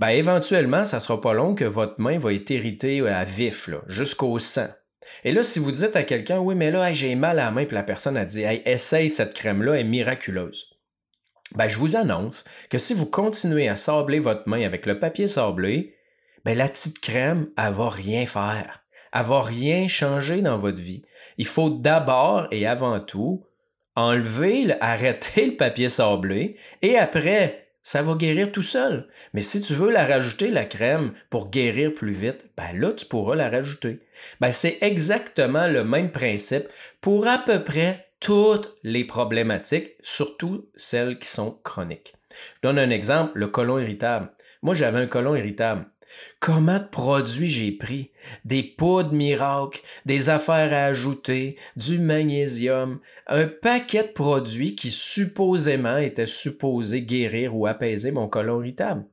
Ben, 0.00 0.08
éventuellement, 0.08 0.84
ça 0.84 0.98
sera 0.98 1.20
pas 1.20 1.32
long 1.32 1.54
que 1.54 1.64
votre 1.64 2.00
main 2.00 2.18
va 2.18 2.32
être 2.32 2.50
irritée 2.50 3.06
à 3.06 3.22
vif, 3.22 3.70
jusqu'au 3.86 4.36
sang. 4.40 4.66
Et 5.22 5.30
là, 5.30 5.44
si 5.44 5.60
vous 5.60 5.70
dites 5.70 5.94
à 5.94 6.02
quelqu'un, 6.02 6.40
oui, 6.40 6.56
mais 6.56 6.72
là, 6.72 6.92
j'ai 6.92 7.14
mal 7.14 7.38
à 7.38 7.44
la 7.44 7.50
main, 7.52 7.66
puis 7.66 7.76
la 7.76 7.84
personne 7.84 8.16
a 8.16 8.24
dit, 8.24 8.42
hey, 8.42 8.62
essaye 8.64 9.08
cette 9.08 9.34
crème-là, 9.34 9.74
elle 9.74 9.82
est 9.82 9.88
miraculeuse. 9.88 10.76
Ben, 11.54 11.68
je 11.68 11.78
vous 11.78 11.94
annonce 11.94 12.42
que 12.68 12.78
si 12.78 12.94
vous 12.94 13.06
continuez 13.06 13.68
à 13.68 13.76
sabler 13.76 14.18
votre 14.18 14.48
main 14.48 14.66
avec 14.66 14.86
le 14.86 14.98
papier 14.98 15.28
sablé, 15.28 15.94
ben, 16.44 16.58
la 16.58 16.66
petite 16.66 16.98
crème, 16.98 17.46
elle 17.56 17.74
va 17.74 17.90
rien 17.90 18.26
faire. 18.26 18.82
Elle 19.12 19.22
va 19.22 19.40
rien 19.40 19.86
changer 19.86 20.42
dans 20.42 20.58
votre 20.58 20.80
vie. 20.80 21.04
Il 21.38 21.46
faut 21.46 21.70
d'abord 21.70 22.48
et 22.50 22.66
avant 22.66 22.98
tout 22.98 23.46
enlever, 23.96 24.74
arrêter 24.80 25.46
le 25.46 25.56
papier 25.56 25.88
sablé 25.88 26.56
et 26.82 26.96
après, 26.98 27.68
ça 27.82 28.02
va 28.02 28.14
guérir 28.14 28.50
tout 28.50 28.62
seul. 28.62 29.08
Mais 29.34 29.42
si 29.42 29.60
tu 29.60 29.74
veux 29.74 29.90
la 29.90 30.06
rajouter, 30.06 30.50
la 30.50 30.64
crème, 30.64 31.12
pour 31.28 31.50
guérir 31.50 31.92
plus 31.92 32.12
vite, 32.12 32.46
ben 32.56 32.72
là, 32.80 32.92
tu 32.92 33.04
pourras 33.04 33.36
la 33.36 33.50
rajouter. 33.50 34.00
Ben, 34.40 34.52
c'est 34.52 34.78
exactement 34.80 35.66
le 35.66 35.84
même 35.84 36.10
principe 36.10 36.66
pour 37.02 37.26
à 37.26 37.38
peu 37.38 37.62
près 37.62 38.06
toutes 38.20 38.74
les 38.82 39.04
problématiques, 39.04 39.92
surtout 40.00 40.70
celles 40.76 41.18
qui 41.18 41.28
sont 41.28 41.60
chroniques. 41.62 42.14
Je 42.56 42.68
donne 42.68 42.78
un 42.78 42.88
exemple, 42.88 43.38
le 43.38 43.48
colon 43.48 43.78
irritable. 43.78 44.30
Moi, 44.62 44.72
j'avais 44.72 45.00
un 45.00 45.06
colon 45.06 45.36
irritable. 45.36 45.84
Comment 46.40 46.78
de 46.78 46.84
produits 46.84 47.46
j'ai 47.46 47.72
pris? 47.72 48.10
Des 48.44 48.62
poudres 48.62 49.12
miracles, 49.12 49.80
des 50.04 50.28
affaires 50.28 50.72
à 50.72 50.84
ajouter, 50.84 51.56
du 51.76 51.98
magnésium, 51.98 53.00
un 53.26 53.46
paquet 53.46 54.02
de 54.02 54.12
produits 54.12 54.74
qui 54.74 54.90
supposément 54.90 55.96
étaient 55.96 56.26
supposés 56.26 57.02
guérir 57.02 57.56
ou 57.56 57.66
apaiser 57.66 58.12
mon 58.12 58.28
colon 58.28 58.60
irritable. 58.60 59.06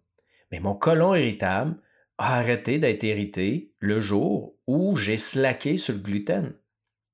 Mais 0.51 0.59
mon 0.59 0.75
colon 0.75 1.15
irritable 1.15 1.77
a 2.17 2.37
arrêté 2.37 2.79
d'être 2.79 3.03
irrité 3.03 3.71
le 3.79 3.99
jour 3.99 4.55
où 4.67 4.95
j'ai 4.95 5.17
slacké 5.17 5.77
sur 5.77 5.95
le 5.95 6.01
gluten. 6.01 6.53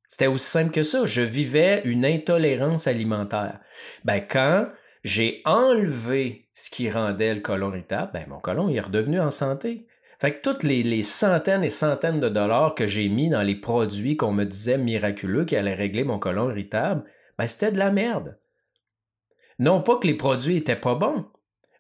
C'était 0.08 0.28
aussi 0.28 0.46
simple 0.46 0.72
que 0.72 0.84
ça. 0.84 1.06
Je 1.06 1.22
vivais 1.22 1.82
une 1.84 2.06
intolérance 2.06 2.88
alimentaire. 2.88 3.60
Ben, 4.06 4.22
quand 4.22 4.68
j'ai 5.08 5.42
enlevé 5.46 6.50
ce 6.54 6.70
qui 6.70 6.90
rendait 6.90 7.34
le 7.34 7.40
colon 7.40 7.70
irritable, 7.70 8.12
ben, 8.14 8.26
mon 8.28 8.40
colon 8.40 8.68
est 8.68 8.80
redevenu 8.80 9.22
en 9.22 9.32
santé. 9.32 9.88
Fait 10.20 10.34
que 10.34 10.42
toutes 10.42 10.64
les, 10.64 11.04
centaines 11.04 11.64
et 11.64 11.70
centaines 11.70 12.20
de 12.20 12.28
dollars 12.28 12.76
que 12.76 12.88
j'ai 12.88 13.08
mis 13.08 13.30
dans 13.30 13.42
les 13.42 13.56
produits 13.56 14.18
qu'on 14.18 14.34
me 14.34 14.44
disait 14.44 14.78
miraculeux 14.78 15.46
qui 15.46 15.56
allaient 15.56 15.76
régler 15.76 16.04
mon 16.04 16.20
colon 16.20 16.50
irritable, 16.50 17.06
ben, 17.38 17.48
c'était 17.48 17.72
de 17.72 17.78
la 17.78 17.92
merde. 17.92 18.38
Non 19.60 19.82
pas 19.82 19.98
que 19.98 20.08
les 20.08 20.16
produits 20.18 20.58
étaient 20.58 20.76
pas 20.76 20.96
bons, 20.96 21.26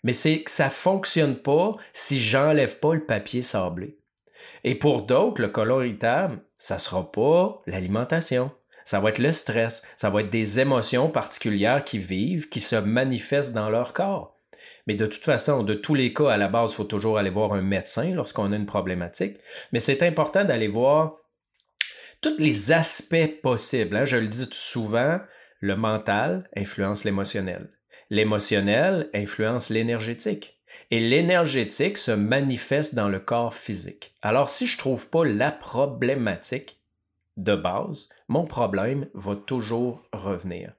mais 0.03 0.13
c'est 0.13 0.43
que 0.43 0.51
ça 0.51 0.69
fonctionne 0.69 1.35
pas 1.35 1.75
si 1.91 2.19
j'enlève 2.19 2.79
pas 2.79 2.93
le 2.93 3.05
papier 3.05 3.41
sablé. 3.41 3.99
Et 4.63 4.75
pour 4.75 5.01
d'autres, 5.01 5.41
le 5.41 5.49
colon 5.49 5.81
irritable, 5.81 6.39
ça 6.55 6.79
sera 6.79 7.11
pas 7.11 7.61
l'alimentation. 7.65 8.51
Ça 8.87 9.01
va 9.01 9.09
être 9.09 9.19
le 9.19 9.33
stress, 9.33 9.83
ça 9.97 10.09
va 10.09 10.21
être 10.21 10.29
des 10.29 10.61
émotions 10.61 11.09
particulières 11.09 11.83
qui 11.83 11.99
vivent, 11.99 12.47
qui 12.47 12.61
se 12.61 12.77
manifestent 12.77 13.51
dans 13.51 13.69
leur 13.69 13.91
corps. 13.91 14.39
Mais 14.87 14.93
de 14.93 15.05
toute 15.05 15.25
façon, 15.25 15.63
de 15.63 15.73
tous 15.73 15.93
les 15.93 16.13
cas, 16.13 16.29
à 16.29 16.37
la 16.37 16.47
base, 16.47 16.71
il 16.71 16.75
faut 16.75 16.85
toujours 16.85 17.17
aller 17.17 17.29
voir 17.29 17.51
un 17.51 17.61
médecin 17.61 18.13
lorsqu'on 18.15 18.53
a 18.53 18.55
une 18.55 18.65
problématique. 18.65 19.39
Mais 19.73 19.81
c'est 19.81 20.03
important 20.03 20.45
d'aller 20.45 20.69
voir 20.69 21.17
tous 22.21 22.37
les 22.39 22.71
aspects 22.71 23.41
possibles. 23.43 23.93
Hein. 23.93 24.05
Je 24.05 24.15
le 24.15 24.27
dis 24.27 24.47
souvent, 24.51 25.19
le 25.59 25.75
mental 25.75 26.49
influence 26.55 27.03
l'émotionnel. 27.03 27.69
L'émotionnel 28.09 29.09
influence 29.13 29.69
l'énergétique. 29.69 30.61
Et 30.91 31.01
l'énergétique 31.01 31.97
se 31.97 32.11
manifeste 32.11 32.95
dans 32.95 33.09
le 33.09 33.19
corps 33.19 33.53
physique. 33.53 34.15
Alors, 34.21 34.47
si 34.47 34.65
je 34.65 34.77
ne 34.77 34.79
trouve 34.79 35.09
pas 35.09 35.25
la 35.25 35.51
problématique 35.51 36.76
de 37.37 37.55
base, 37.55 38.09
mon 38.27 38.45
problème 38.45 39.07
va 39.13 39.35
toujours 39.35 40.03
revenir. 40.11 40.73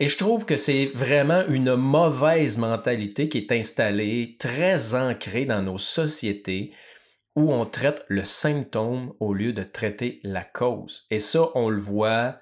Et 0.00 0.06
je 0.06 0.16
trouve 0.16 0.44
que 0.44 0.56
c'est 0.56 0.86
vraiment 0.86 1.44
une 1.48 1.74
mauvaise 1.74 2.58
mentalité 2.58 3.28
qui 3.28 3.38
est 3.38 3.52
installée, 3.52 4.36
très 4.38 4.94
ancrée 4.94 5.44
dans 5.44 5.62
nos 5.62 5.78
sociétés, 5.78 6.72
où 7.34 7.52
on 7.52 7.66
traite 7.66 8.04
le 8.08 8.24
symptôme 8.24 9.12
au 9.20 9.34
lieu 9.34 9.52
de 9.52 9.62
traiter 9.62 10.20
la 10.24 10.42
cause. 10.42 11.06
Et 11.10 11.20
ça, 11.20 11.48
on 11.54 11.68
le 11.68 11.80
voit 11.80 12.36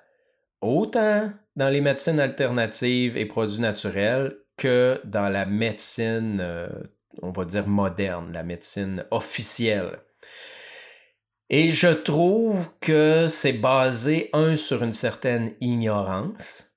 autant 0.61 1.31
dans 1.55 1.69
les 1.69 1.81
médecines 1.81 2.21
alternatives 2.21 3.17
et 3.17 3.27
produits 3.27 3.61
naturels 3.61 4.37
que 4.57 5.01
dans 5.05 5.29
la 5.29 5.45
médecine, 5.45 6.39
euh, 6.41 6.69
on 7.23 7.31
va 7.31 7.45
dire 7.45 7.67
moderne, 7.67 8.33
la 8.33 8.43
médecine 8.43 9.05
officielle. 9.11 9.99
Et 11.49 11.69
je 11.69 11.89
trouve 11.89 12.69
que 12.81 13.27
c'est 13.29 13.53
basé, 13.53 14.31
un, 14.33 14.57
sur 14.57 14.83
une 14.83 14.93
certaine 14.93 15.53
ignorance, 15.61 16.73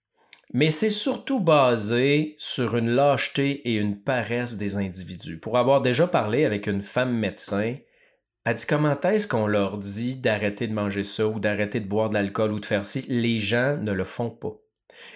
mais 0.53 0.69
c'est 0.69 0.89
surtout 0.89 1.39
basé 1.39 2.35
sur 2.37 2.77
une 2.77 2.91
lâcheté 2.91 3.67
et 3.69 3.75
une 3.75 3.99
paresse 3.99 4.57
des 4.57 4.75
individus. 4.75 5.39
Pour 5.39 5.57
avoir 5.57 5.81
déjà 5.81 6.05
parlé 6.05 6.45
avec 6.45 6.67
une 6.67 6.83
femme 6.83 7.15
médecin, 7.17 7.77
elle 8.45 8.55
dit 8.55 8.65
comment 8.67 8.99
est-ce 8.99 9.27
qu'on 9.27 9.47
leur 9.47 9.77
dit 9.77 10.17
d'arrêter 10.17 10.67
de 10.67 10.73
manger 10.73 11.03
ça 11.03 11.27
ou 11.27 11.39
d'arrêter 11.39 11.79
de 11.79 11.87
boire 11.87 12.09
de 12.09 12.13
l'alcool 12.13 12.51
ou 12.51 12.59
de 12.59 12.65
faire 12.65 12.85
ci? 12.85 13.05
Les 13.09 13.39
gens 13.39 13.77
ne 13.77 13.91
le 13.91 14.03
font 14.03 14.29
pas. 14.29 14.53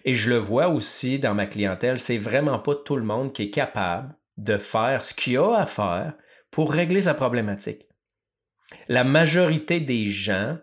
Et 0.03 0.15
je 0.15 0.31
le 0.31 0.37
vois 0.37 0.69
aussi 0.69 1.19
dans 1.19 1.35
ma 1.35 1.45
clientèle, 1.45 1.99
c'est 1.99 2.17
vraiment 2.17 2.57
pas 2.57 2.75
tout 2.75 2.95
le 2.95 3.03
monde 3.03 3.33
qui 3.33 3.43
est 3.43 3.49
capable 3.51 4.15
de 4.37 4.57
faire 4.57 5.03
ce 5.03 5.13
qu'il 5.13 5.37
a 5.37 5.57
à 5.57 5.65
faire 5.67 6.13
pour 6.49 6.71
régler 6.71 7.01
sa 7.01 7.13
problématique. 7.13 7.87
La 8.87 9.03
majorité 9.03 9.79
des 9.79 10.07
gens 10.07 10.57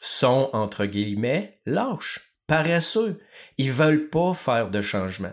sont, 0.00 0.50
entre 0.52 0.86
guillemets, 0.86 1.60
lâches, 1.66 2.32
paresseux. 2.46 3.20
Ils 3.58 3.72
veulent 3.72 4.08
pas 4.08 4.34
faire 4.34 4.70
de 4.70 4.80
changement. 4.80 5.32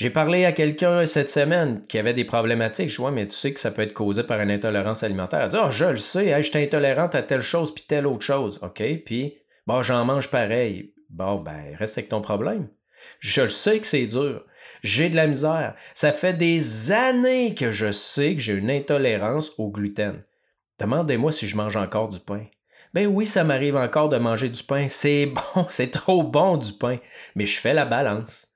J'ai 0.00 0.08
parlé 0.08 0.46
à 0.46 0.52
quelqu'un 0.52 1.04
cette 1.04 1.28
semaine 1.28 1.82
qui 1.86 1.98
avait 1.98 2.14
des 2.14 2.24
problématiques. 2.24 2.88
Je 2.88 2.96
vois, 2.96 3.10
mais 3.10 3.26
tu 3.26 3.36
sais 3.36 3.52
que 3.52 3.60
ça 3.60 3.70
peut 3.70 3.82
être 3.82 3.92
causé 3.92 4.22
par 4.22 4.40
une 4.40 4.50
intolérance 4.50 5.02
alimentaire. 5.02 5.42
Elle 5.42 5.50
dit, 5.50 5.56
oh, 5.62 5.70
je 5.70 5.84
le 5.84 5.98
sais, 5.98 6.42
je 6.42 6.50
suis 6.50 6.58
intolérante 6.58 7.14
à 7.14 7.22
telle 7.22 7.42
chose 7.42 7.74
puis 7.74 7.84
telle 7.86 8.06
autre 8.06 8.24
chose. 8.24 8.58
OK, 8.62 8.82
puis, 9.04 9.36
bon, 9.66 9.82
j'en 9.82 10.06
mange 10.06 10.30
pareil. 10.30 10.94
Bon, 11.10 11.36
ben, 11.36 11.76
reste 11.78 11.98
avec 11.98 12.08
ton 12.08 12.22
problème. 12.22 12.68
Je 13.18 13.42
le 13.42 13.48
sais 13.50 13.78
que 13.78 13.86
c'est 13.86 14.06
dur. 14.06 14.44
J'ai 14.82 15.10
de 15.10 15.16
la 15.16 15.26
misère. 15.26 15.74
Ça 15.92 16.12
fait 16.12 16.32
des 16.32 16.92
années 16.92 17.54
que 17.54 17.70
je 17.70 17.90
sais 17.90 18.34
que 18.34 18.40
j'ai 18.40 18.54
une 18.54 18.70
intolérance 18.70 19.52
au 19.58 19.70
gluten. 19.70 20.22
Demandez-moi 20.80 21.30
si 21.30 21.46
je 21.46 21.56
mange 21.56 21.76
encore 21.76 22.08
du 22.08 22.18
pain. 22.18 22.46
Ben 22.94 23.06
oui, 23.06 23.26
ça 23.26 23.44
m'arrive 23.44 23.76
encore 23.76 24.08
de 24.08 24.16
manger 24.16 24.48
du 24.48 24.62
pain. 24.62 24.88
C'est 24.88 25.26
bon, 25.54 25.66
c'est 25.68 25.90
trop 25.90 26.22
bon 26.22 26.56
du 26.56 26.72
pain. 26.72 26.98
Mais 27.34 27.44
je 27.44 27.60
fais 27.60 27.74
la 27.74 27.84
balance. 27.84 28.48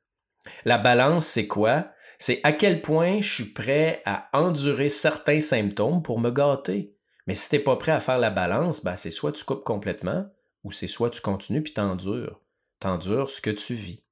La 0.64 0.78
balance, 0.78 1.26
c'est 1.26 1.46
quoi? 1.46 1.88
C'est 2.18 2.40
à 2.42 2.52
quel 2.52 2.80
point 2.80 3.20
je 3.20 3.34
suis 3.34 3.52
prêt 3.52 4.02
à 4.06 4.28
endurer 4.32 4.88
certains 4.88 5.40
symptômes 5.40 6.02
pour 6.02 6.18
me 6.18 6.30
gâter. 6.30 6.94
Mais 7.26 7.34
si 7.34 7.50
tu 7.50 7.56
n'es 7.56 7.62
pas 7.62 7.76
prêt 7.76 7.92
à 7.92 8.00
faire 8.00 8.18
la 8.18 8.30
balance, 8.30 8.82
ben 8.82 8.96
c'est 8.96 9.10
soit 9.10 9.32
tu 9.32 9.44
coupes 9.44 9.64
complètement, 9.64 10.26
ou 10.62 10.72
c'est 10.72 10.88
soit 10.88 11.10
tu 11.10 11.20
continues 11.20 11.62
puis 11.62 11.72
t'endures. 11.72 12.40
T'endures 12.80 13.30
ce 13.30 13.40
que 13.40 13.50
tu 13.50 13.74
vis. 13.74 14.03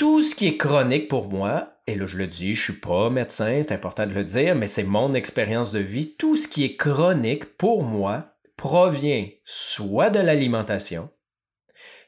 Tout 0.00 0.22
ce 0.22 0.34
qui 0.34 0.46
est 0.46 0.56
chronique 0.56 1.08
pour 1.08 1.28
moi, 1.28 1.74
et 1.86 1.94
là 1.94 2.06
je 2.06 2.16
le 2.16 2.26
dis, 2.26 2.54
je 2.54 2.72
suis 2.72 2.80
pas 2.80 3.10
médecin, 3.10 3.60
c'est 3.62 3.74
important 3.74 4.06
de 4.06 4.14
le 4.14 4.24
dire, 4.24 4.54
mais 4.54 4.66
c'est 4.66 4.84
mon 4.84 5.12
expérience 5.12 5.72
de 5.72 5.78
vie, 5.78 6.16
tout 6.16 6.36
ce 6.36 6.48
qui 6.48 6.64
est 6.64 6.76
chronique 6.76 7.58
pour 7.58 7.82
moi 7.82 8.34
provient 8.56 9.28
soit 9.44 10.08
de 10.08 10.18
l'alimentation, 10.18 11.10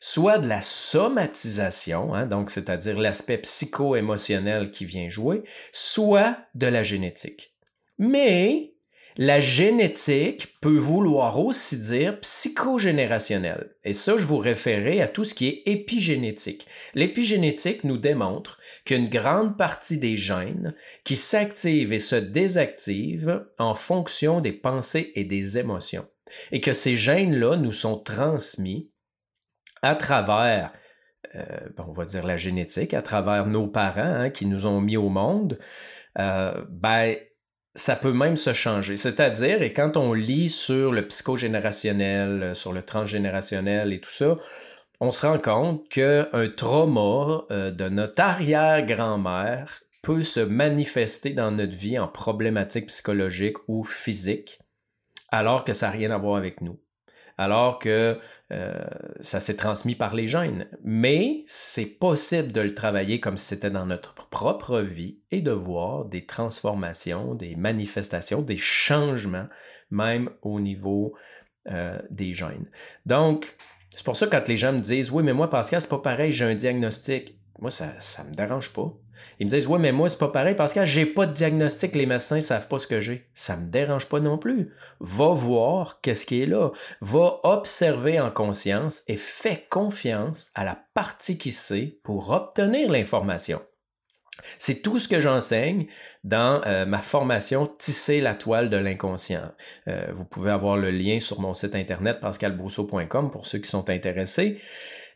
soit 0.01 0.39
de 0.39 0.49
la 0.49 0.63
somatisation, 0.63 2.15
hein, 2.15 2.25
donc 2.25 2.51
c'est-à-dire 2.51 2.99
l'aspect 2.99 3.37
psycho-émotionnel 3.37 4.71
qui 4.71 4.87
vient 4.87 5.11
jouer, 5.11 5.43
soit 5.71 6.39
de 6.55 6.69
la 6.69 6.83
génétique. 6.83 7.55
Mais 7.99 8.72
la 9.17 9.41
génétique 9.41 10.59
peut 10.61 10.77
vouloir 10.77 11.39
aussi 11.39 11.79
dire 11.79 12.19
psychogénérationnel. 12.21 13.75
Et 13.85 13.93
ça, 13.93 14.17
je 14.17 14.25
vous 14.25 14.39
référais 14.39 15.01
à 15.01 15.09
tout 15.09 15.25
ce 15.25 15.35
qui 15.35 15.49
est 15.49 15.63
épigénétique. 15.67 16.67
L'épigénétique 16.95 17.85
nous 17.85 17.99
démontre 17.99 18.59
qu'une 18.85 19.09
grande 19.09 19.57
partie 19.57 19.99
des 19.99 20.17
gènes 20.17 20.75
qui 21.05 21.17
s'activent 21.17 21.93
et 21.93 21.99
se 21.99 22.17
désactivent 22.17 23.47
en 23.59 23.75
fonction 23.75 24.41
des 24.41 24.53
pensées 24.53 25.13
et 25.15 25.25
des 25.25 25.59
émotions. 25.59 26.07
Et 26.51 26.61
que 26.61 26.73
ces 26.73 26.97
gènes-là 26.97 27.57
nous 27.57 27.73
sont 27.73 27.99
transmis 27.99 28.91
à 29.83 29.95
travers, 29.97 30.73
euh, 31.35 31.45
ben, 31.77 31.85
on 31.89 31.93
va 31.93 32.05
dire 32.05 32.27
la 32.27 32.37
génétique, 32.37 32.95
à 32.95 33.03
travers 33.03 33.47
nos 33.47 33.67
parents 33.67 34.01
hein, 34.01 34.31
qui 34.31 34.47
nous 34.47 34.67
ont 34.67 34.81
mis 34.81 34.97
au 34.97 35.09
monde, 35.09 35.59
euh, 36.19 36.65
ben, 36.71 37.17
ça 37.75 37.97
peut 37.97 38.13
même 38.13 38.37
se 38.37 38.53
changer. 38.53 38.97
C'est-à-dire, 38.97 39.63
et 39.63 39.73
quand 39.73 39.97
on 39.97 40.13
lit 40.13 40.51
sur 40.51 40.93
le 40.93 41.07
psychogénérationnel, 41.07 42.43
euh, 42.43 42.55
sur 42.55 42.73
le 42.73 42.83
transgénérationnel 42.83 43.93
et 43.93 44.01
tout 44.01 44.11
ça, 44.11 44.37
on 45.01 45.11
se 45.11 45.27
rend 45.27 45.39
compte 45.39 45.89
qu'un 45.89 46.49
trauma 46.57 47.45
de 47.51 47.89
notre 47.89 48.23
arrière-grand-mère 48.23 49.83
peut 50.03 50.23
se 50.23 50.39
manifester 50.39 51.31
dans 51.31 51.51
notre 51.51 51.77
vie 51.77 51.99
en 51.99 52.07
problématiques 52.07 52.87
psychologiques 52.87 53.57
ou 53.67 53.83
physiques, 53.83 54.61
alors 55.31 55.65
que 55.65 55.73
ça 55.73 55.87
n'a 55.87 55.93
rien 55.93 56.11
à 56.13 56.19
voir 56.19 56.37
avec 56.37 56.61
nous 56.61 56.79
alors 57.43 57.79
que 57.79 58.19
euh, 58.53 58.75
ça 59.21 59.41
s'est 59.41 59.57
transmis 59.57 59.95
par 59.95 60.15
les 60.15 60.29
gènes. 60.29 60.67
Mais 60.85 61.43
c'est 61.47 61.99
possible 61.99 62.53
de 62.53 62.61
le 62.61 62.75
travailler 62.75 63.19
comme 63.19 63.37
si 63.37 63.47
c'était 63.47 63.71
dans 63.71 63.87
notre 63.87 64.15
propre 64.15 64.81
vie 64.81 65.19
et 65.31 65.41
de 65.41 65.51
voir 65.51 66.05
des 66.05 66.27
transformations, 66.27 67.35
des 67.35 67.57
manifestations, 67.57 68.43
des 68.43 68.57
changements, 68.57 69.47
même 69.91 70.31
au 70.43 70.61
niveau 70.61 71.15
euh, 71.71 71.99
des 72.11 72.35
gènes. 72.35 72.69
Donc, 73.07 73.57
c'est 73.95 74.05
pour 74.05 74.17
ça 74.17 74.27
que 74.27 74.33
quand 74.33 74.49
les 74.49 74.57
gens 74.57 74.73
me 74.73 74.81
disent 74.81 75.11
Oui, 75.11 75.23
mais 75.23 75.33
moi, 75.33 75.49
Pascal, 75.49 75.81
c'est 75.81 75.91
pas 75.91 75.99
pareil, 75.99 76.33
j'ai 76.33 76.45
un 76.45 76.55
diagnostic. 76.55 77.39
Moi, 77.59 77.71
ça 77.71 77.87
ne 78.25 78.31
me 78.31 78.35
dérange 78.35 78.73
pas. 78.73 78.93
Ils 79.39 79.47
me 79.47 79.51
disent 79.51 79.67
Ouais, 79.67 79.79
mais 79.79 79.93
moi, 79.93 80.09
c'est 80.09 80.19
pas 80.19 80.29
pareil 80.29 80.55
parce 80.55 80.73
que 80.73 80.85
j'ai 80.85 81.07
pas 81.07 81.27
de 81.27 81.33
diagnostic, 81.33 81.95
les 81.95 82.07
médecins 82.07 82.41
savent 82.41 82.69
pas 82.69 82.79
ce 82.79 82.87
que 82.87 83.01
j'ai. 83.01 83.29
Ça 83.35 83.57
me 83.57 83.71
dérange 83.71 84.09
pas 84.09 84.21
non 84.21 84.39
plus. 84.39 84.73
Va 85.01 85.29
voir 85.29 86.01
qu'est-ce 86.01 86.27
qui 86.27 86.43
est 86.43 86.47
là. 86.47 86.71
Va 87.01 87.41
observer 87.45 88.21
en 88.21 88.31
conscience 88.31 89.03
et 89.09 89.17
fais 89.17 89.67
confiance 89.71 90.51
à 90.55 90.65
la 90.65 90.79
partie 90.95 91.39
qui 91.39 91.51
sait 91.51 91.99
pour 92.03 92.31
obtenir 92.31 92.91
l'information. 92.91 93.61
C'est 94.59 94.83
tout 94.83 94.99
ce 94.99 95.09
que 95.09 95.21
j'enseigne 95.21 95.87
dans 96.25 96.61
euh, 96.67 96.85
ma 96.85 97.01
formation 97.01 97.71
Tisser 97.79 98.21
la 98.21 98.35
toile 98.35 98.71
de 98.71 98.77
l'inconscient. 98.77 99.53
Euh, 99.89 100.07
vous 100.13 100.25
pouvez 100.25 100.51
avoir 100.51 100.77
le 100.77 100.91
lien 100.91 101.21
sur 101.21 101.41
mon 101.41 101.55
site 101.55 101.75
internet 101.75 102.21
pascalbousseau.com 102.21 103.31
pour 103.31 103.47
ceux 103.47 103.59
qui 103.59 103.69
sont 103.69 103.89
intéressés. 103.91 104.61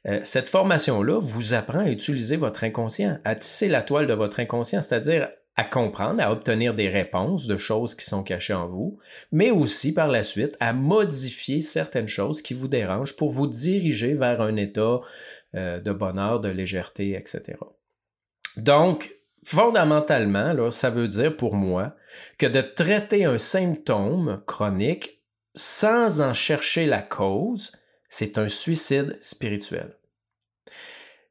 Euh, 0.07 0.21
cette 0.23 0.49
formation-là 0.49 1.19
vous 1.21 1.55
apprend 1.55 1.81
à 1.81 1.91
utiliser 1.91 2.37
votre 2.37 2.65
inconscient, 2.65 3.19
à 3.25 3.35
tisser 3.35 3.69
la 3.69 3.83
toile 3.83 4.07
de 4.07 4.15
votre 4.15 4.41
inconscient, 4.41 4.83
c'est-à-dire 4.83 5.29
à 5.57 5.65
comprendre, 5.65 6.23
à 6.23 6.31
obtenir 6.31 6.75
des 6.75 6.89
réponses 6.89 7.47
de 7.47 7.57
choses 7.57 7.95
qui 7.95 8.05
sont 8.05 8.23
cachées 8.23 8.53
en 8.53 8.69
vous, 8.69 8.99
mais 9.33 9.51
aussi 9.51 9.95
par 9.95 10.09
la 10.09 10.23
suite 10.23 10.57
à 10.61 10.73
modifier 10.75 11.61
certaines 11.61 12.09
choses 12.09 12.43
qui 12.43 12.53
vous 12.53 12.69
dérangent 12.69 13.17
pour 13.17 13.31
vous 13.31 13.47
diriger 13.47 14.15
vers 14.15 14.43
un 14.43 14.57
état 14.57 15.01
de 15.55 15.93
bonheur, 15.93 16.41
de 16.41 16.51
légèreté, 16.51 17.15
etc. 17.15 17.57
Donc, 18.59 19.15
fondamentalement, 19.45 20.53
là, 20.53 20.71
ça 20.71 20.91
veut 20.91 21.09
dire 21.09 21.35
pour 21.35 21.55
moi 21.55 21.95
que 22.39 22.47
de 22.47 22.61
traiter 22.61 23.25
un 23.25 23.39
symptôme 23.39 24.43
chronique 24.47 25.23
sans 25.55 26.21
en 26.21 26.35
chercher 26.35 26.85
la 26.85 27.01
cause, 27.01 27.73
c'est 28.09 28.39
un 28.39 28.49
suicide 28.49 29.17
spirituel. 29.21 29.96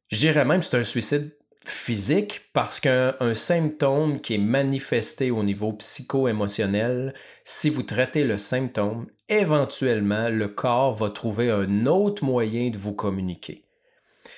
Je 0.10 0.18
dirais 0.18 0.46
même 0.46 0.60
que 0.60 0.66
c'est 0.66 0.78
un 0.78 0.84
suicide 0.84 1.36
physique 1.66 2.42
parce 2.54 2.80
qu'un 2.80 3.34
symptôme 3.34 4.22
qui 4.22 4.36
est 4.36 4.40
manifesté 4.40 5.32
au 5.32 5.44
niveau 5.44 5.74
psycho-émotionnel, 5.74 7.14
si 7.44 7.70
vous 7.70 7.84
traitez 7.84 8.24
le 8.24 8.38
symptôme, 8.38 9.08
éventuellement, 9.30 10.30
le 10.30 10.48
corps 10.48 10.94
va 10.94 11.10
trouver 11.10 11.50
un 11.50 11.88
autre 11.88 12.24
moyen 12.24 12.70
de 12.70 12.78
vous 12.78 12.94
communiquer. 12.94 13.64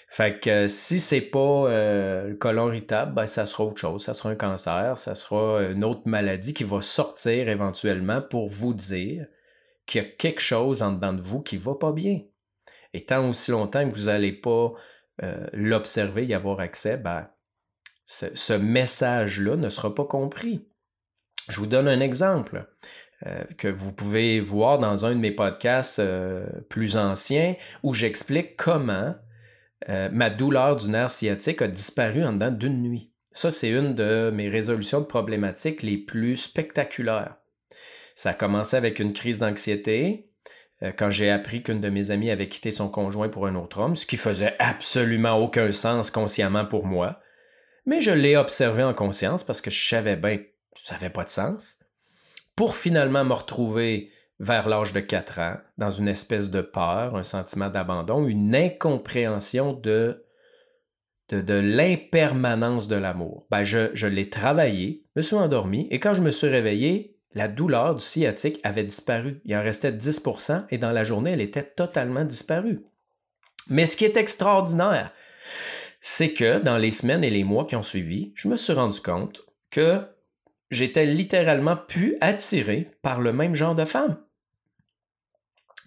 Fait 0.08 0.40
que 0.40 0.50
euh, 0.50 0.68
si 0.70 1.00
c'est 1.00 1.22
pas 1.22 1.40
euh, 1.40 2.30
le 2.30 2.36
colon 2.36 2.70
irritable, 2.70 3.14
ben, 3.14 3.26
ça 3.26 3.46
sera 3.46 3.66
autre 3.66 3.80
chose. 3.80 4.04
Ça 4.04 4.14
sera 4.14 4.30
un 4.30 4.36
cancer, 4.36 4.98
ça 4.98 5.16
sera 5.16 5.62
une 5.64 5.84
autre 5.84 6.04
maladie 6.06 6.54
qui 6.54 6.64
va 6.64 6.80
sortir 6.82 7.50
éventuellement 7.50 8.22
pour 8.22 8.48
vous 8.48 8.74
dire 8.74 9.28
qu'il 9.86 10.02
y 10.02 10.06
a 10.06 10.08
quelque 10.08 10.42
chose 10.42 10.82
en 10.82 10.94
dedans 10.94 11.14
de 11.14 11.22
vous 11.22 11.42
qui 11.42 11.58
va 11.58 11.76
pas 11.76 11.92
bien. 11.92 12.22
Et 12.94 13.06
tant 13.06 13.30
aussi 13.30 13.52
longtemps 13.52 13.88
que 13.90 13.94
vous 13.94 14.06
n'allez 14.06 14.32
pas 14.32 14.74
euh, 15.24 15.48
l'observer, 15.54 16.26
y 16.26 16.34
avoir 16.34 16.60
accès, 16.60 16.98
ben, 16.98 17.30
ce, 18.06 18.54
message-là 18.54 19.56
ne 19.56 19.70
sera 19.70 19.94
pas 19.94 20.06
compris. 20.06 20.68
Je 21.50 21.60
vous 21.60 21.68
donne 21.68 21.88
un 21.88 22.00
exemple. 22.00 22.66
que 23.58 23.68
vous 23.68 23.92
pouvez 23.92 24.40
voir 24.40 24.78
dans 24.78 25.06
un 25.06 25.16
de 25.16 25.20
mes 25.20 25.32
podcasts 25.32 26.02
plus 26.70 26.98
anciens 26.98 27.56
où 27.82 27.94
j'explique 27.94 28.56
comment 28.56 29.16
euh, 29.90 30.10
ma 30.12 30.30
douleur 30.30 30.76
du 30.76 30.90
nerf 30.90 31.10
sciatique 31.10 31.62
a 31.62 31.68
disparu 31.68 32.24
en 32.24 32.34
dedans 32.34 32.52
d'une 32.52 32.82
nuit. 32.82 33.12
Ça, 33.32 33.52
c'est 33.52 33.70
une 33.70 33.94
de 33.94 34.32
mes 34.34 34.50
résolutions 34.50 35.00
de 35.00 35.06
problématiques 35.06 35.84
les 35.84 35.98
plus 35.98 36.36
spectaculaires. 36.36 37.36
Ça 38.16 38.32
a 38.32 38.34
commencé 38.34 38.76
avec 38.76 39.00
une 39.00 39.14
crise 39.14 39.40
d'anxiété, 39.40 40.26
euh, 40.26 40.27
quand 40.82 41.10
j'ai 41.10 41.32
appris 41.32 41.64
qu'une 41.64 41.82
de 41.82 41.90
mes 41.90 42.12
amies 42.12 42.30
avait 42.30 42.48
quitté 42.48 42.72
son 42.72 42.90
conjoint 42.90 43.30
pour 43.30 43.48
un 43.48 43.56
autre 43.56 43.80
homme, 43.80 43.96
ce 43.96 44.06
qui 44.06 44.18
faisait 44.18 44.56
absolument 44.60 45.38
aucun 45.38 45.72
sens 45.72 46.12
consciemment 46.12 46.66
pour 46.66 46.86
moi. 46.86 47.20
Mais 47.86 48.02
je 48.02 48.12
l'ai 48.12 48.38
observé 48.38 48.84
en 48.84 48.94
conscience 48.94 49.44
parce 49.44 49.62
que 49.62 49.72
je 49.72 49.88
savais 49.88 50.16
bien 50.16 50.38
que 50.38 50.44
ça 50.76 50.96
n'avait 50.96 51.10
pas 51.10 51.24
de 51.24 51.30
sens. 51.30 51.78
Pour 52.56 52.76
finalement 52.76 53.26
me 53.26 53.34
retrouver 53.34 54.12
vers 54.40 54.70
l'âge 54.70 54.94
de 54.94 55.00
4 55.00 55.40
ans, 55.40 55.58
dans 55.78 55.90
une 55.90 56.08
espèce 56.08 56.52
de 56.52 56.62
peur, 56.62 57.16
un 57.16 57.24
sentiment 57.24 57.70
d'abandon, 57.70 58.28
une 58.28 58.56
incompréhension 58.56 59.74
de, 59.74 60.26
de, 61.30 61.54
l'impermanence 61.54 62.88
de 62.88 62.96
l'amour. 62.96 63.48
Ben, 63.50 63.64
je, 63.64 63.90
je 63.94 64.06
l'ai 64.06 64.30
travaillé, 64.30 65.06
me 65.16 65.22
suis 65.22 65.36
endormi, 65.36 65.88
et 65.90 66.00
quand 66.00 66.14
je 66.14 66.22
me 66.22 66.30
suis 66.30 66.48
réveillé, 66.48 67.17
la 67.38 67.48
douleur 67.48 67.96
du 67.96 68.04
sciatique 68.04 68.60
avait 68.64 68.84
disparu. 68.84 69.40
Il 69.46 69.56
en 69.56 69.62
restait 69.62 69.92
10% 69.92 70.66
et 70.72 70.78
dans 70.78 70.92
la 70.92 71.04
journée, 71.04 71.32
elle 71.32 71.42
était 71.42 71.64
totalement 71.64 72.26
disparue. 72.26 72.82
Mais 73.70 73.86
ce 73.86 73.96
qui 73.96 74.06
est 74.06 74.18
extraordinaire, 74.18 75.12
c'est 76.02 76.34
que 76.34 76.60
dans 76.60 76.78
les 76.78 76.92
semaines 76.92 77.24
et 77.24 77.30
les 77.30 77.44
mois 77.44 77.66
qui 77.66 77.76
ont 77.76 77.84
suivi, 77.84 78.32
je 78.36 78.48
me 78.48 78.56
suis 78.56 78.74
rendu 78.74 79.00
compte 79.02 79.44
que 79.70 80.02
j'étais 80.72 81.06
littéralement 81.06 81.78
plus 81.78 82.18
attiré 82.22 82.92
par 83.02 83.22
le 83.22 83.34
même 83.34 83.54
genre 83.56 83.76
de 83.76 83.86
femme. 83.86 84.18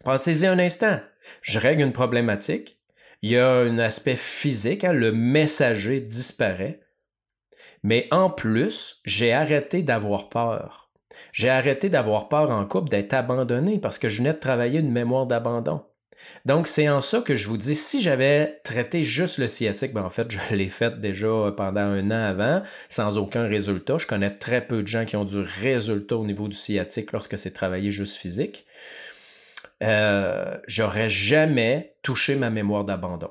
Pensez-y 0.04 0.46
un 0.46 0.58
instant. 0.58 1.00
Je 1.42 1.58
règle 1.58 1.82
une 1.82 1.92
problématique. 1.92 2.78
Il 3.22 3.30
y 3.30 3.38
a 3.38 3.50
un 3.50 3.78
aspect 3.78 4.16
physique, 4.16 4.84
hein, 4.84 4.92
le 4.92 5.12
messager 5.12 6.00
disparaît. 6.00 6.80
Mais 7.82 8.08
en 8.10 8.30
plus, 8.30 9.00
j'ai 9.04 9.32
arrêté 9.32 9.82
d'avoir 9.82 10.28
peur. 10.28 10.89
J'ai 11.32 11.48
arrêté 11.48 11.88
d'avoir 11.88 12.28
peur 12.28 12.50
en 12.50 12.64
couple 12.66 12.88
d'être 12.88 13.14
abandonné 13.14 13.78
parce 13.78 13.98
que 13.98 14.08
je 14.08 14.18
venais 14.18 14.32
de 14.32 14.38
travailler 14.38 14.80
une 14.80 14.92
mémoire 14.92 15.26
d'abandon. 15.26 15.82
Donc, 16.44 16.66
c'est 16.66 16.88
en 16.88 17.00
ça 17.00 17.20
que 17.20 17.34
je 17.34 17.48
vous 17.48 17.56
dis, 17.56 17.74
si 17.74 18.00
j'avais 18.00 18.60
traité 18.64 19.02
juste 19.02 19.38
le 19.38 19.48
sciatique, 19.48 19.92
ben 19.92 20.02
en 20.02 20.10
fait, 20.10 20.30
je 20.50 20.54
l'ai 20.54 20.68
fait 20.68 21.00
déjà 21.00 21.52
pendant 21.56 21.80
un 21.80 22.10
an 22.10 22.24
avant, 22.24 22.62
sans 22.88 23.18
aucun 23.18 23.46
résultat. 23.46 23.98
Je 23.98 24.06
connais 24.06 24.30
très 24.30 24.66
peu 24.66 24.82
de 24.82 24.86
gens 24.86 25.04
qui 25.04 25.16
ont 25.16 25.24
du 25.24 25.38
résultat 25.38 26.16
au 26.16 26.26
niveau 26.26 26.48
du 26.48 26.56
sciatique 26.56 27.12
lorsque 27.12 27.38
c'est 27.38 27.52
travaillé 27.52 27.90
juste 27.90 28.16
physique. 28.16 28.66
Euh, 29.82 30.58
j'aurais 30.66 31.08
jamais 31.08 31.94
touché 32.02 32.36
ma 32.36 32.50
mémoire 32.50 32.84
d'abandon. 32.84 33.30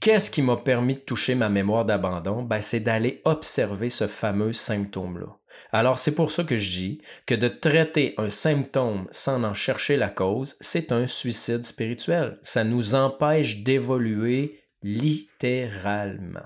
Qu'est-ce 0.00 0.30
qui 0.30 0.42
m'a 0.42 0.56
permis 0.56 0.94
de 0.94 1.00
toucher 1.00 1.34
ma 1.34 1.48
mémoire 1.48 1.84
d'abandon? 1.84 2.42
Ben, 2.42 2.60
c'est 2.60 2.80
d'aller 2.80 3.20
observer 3.24 3.88
ce 3.88 4.08
fameux 4.08 4.52
symptôme-là. 4.52 5.36
Alors, 5.70 5.98
c'est 5.98 6.14
pour 6.14 6.30
ça 6.30 6.44
que 6.44 6.56
je 6.56 6.70
dis 6.70 7.02
que 7.26 7.34
de 7.34 7.48
traiter 7.48 8.14
un 8.18 8.30
symptôme 8.30 9.06
sans 9.10 9.42
en 9.44 9.54
chercher 9.54 9.96
la 9.96 10.08
cause, 10.08 10.56
c'est 10.60 10.92
un 10.92 11.06
suicide 11.06 11.64
spirituel. 11.64 12.38
Ça 12.42 12.64
nous 12.64 12.94
empêche 12.94 13.62
d'évoluer 13.62 14.60
littéralement. 14.82 16.40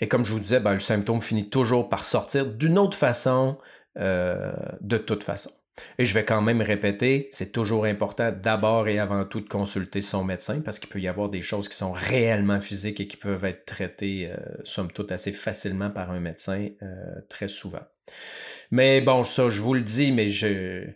Et 0.00 0.08
comme 0.08 0.24
je 0.24 0.32
vous 0.32 0.40
disais, 0.40 0.60
ben, 0.60 0.74
le 0.74 0.80
symptôme 0.80 1.22
finit 1.22 1.48
toujours 1.48 1.88
par 1.88 2.04
sortir 2.04 2.46
d'une 2.46 2.78
autre 2.78 2.96
façon, 2.96 3.58
euh, 3.98 4.52
de 4.80 4.98
toute 4.98 5.24
façon. 5.24 5.50
Et 5.98 6.04
je 6.04 6.14
vais 6.14 6.24
quand 6.24 6.40
même 6.40 6.62
répéter, 6.62 7.28
c'est 7.32 7.52
toujours 7.52 7.84
important 7.84 8.32
d'abord 8.32 8.86
et 8.88 8.98
avant 8.98 9.24
tout 9.24 9.40
de 9.40 9.48
consulter 9.48 10.02
son 10.02 10.24
médecin 10.24 10.60
parce 10.60 10.78
qu'il 10.78 10.88
peut 10.88 11.00
y 11.00 11.08
avoir 11.08 11.28
des 11.28 11.40
choses 11.40 11.68
qui 11.68 11.76
sont 11.76 11.92
réellement 11.92 12.60
physiques 12.60 13.00
et 13.00 13.08
qui 13.08 13.16
peuvent 13.16 13.44
être 13.44 13.64
traitées, 13.64 14.30
euh, 14.30 14.36
somme 14.62 14.92
toute, 14.92 15.10
assez 15.10 15.32
facilement 15.32 15.90
par 15.90 16.10
un 16.10 16.20
médecin 16.20 16.68
euh, 16.82 17.20
très 17.28 17.48
souvent. 17.48 17.82
Mais 18.70 19.00
bon, 19.00 19.24
ça, 19.24 19.48
je 19.48 19.60
vous 19.60 19.74
le 19.74 19.80
dis, 19.80 20.12
mais 20.12 20.28
je 20.28 20.86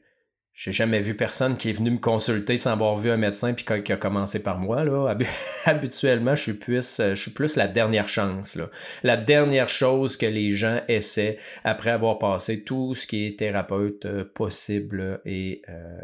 j'ai 0.58 0.72
jamais 0.72 0.98
vu 0.98 1.14
personne 1.14 1.56
qui 1.56 1.70
est 1.70 1.72
venu 1.72 1.92
me 1.92 1.98
consulter 1.98 2.56
sans 2.56 2.72
avoir 2.72 2.96
vu 2.96 3.10
un 3.12 3.16
médecin 3.16 3.54
puis 3.54 3.64
qui 3.84 3.92
a 3.92 3.96
commencé 3.96 4.42
par 4.42 4.58
moi. 4.58 4.82
Là. 4.82 5.16
Habituellement, 5.64 6.34
je 6.34 6.42
suis, 6.42 6.54
plus, 6.54 6.98
euh, 6.98 7.14
je 7.14 7.22
suis 7.22 7.30
plus 7.30 7.54
la 7.54 7.68
dernière 7.68 8.08
chance. 8.08 8.56
Là. 8.56 8.68
La 9.04 9.16
dernière 9.16 9.68
chose 9.68 10.16
que 10.16 10.26
les 10.26 10.50
gens 10.50 10.80
essaient 10.88 11.38
après 11.62 11.90
avoir 11.90 12.18
passé 12.18 12.64
tout 12.64 12.96
ce 12.96 13.06
qui 13.06 13.24
est 13.24 13.38
thérapeute 13.38 14.04
euh, 14.06 14.24
possible 14.24 15.20
et 15.24 15.62
euh, 15.68 16.00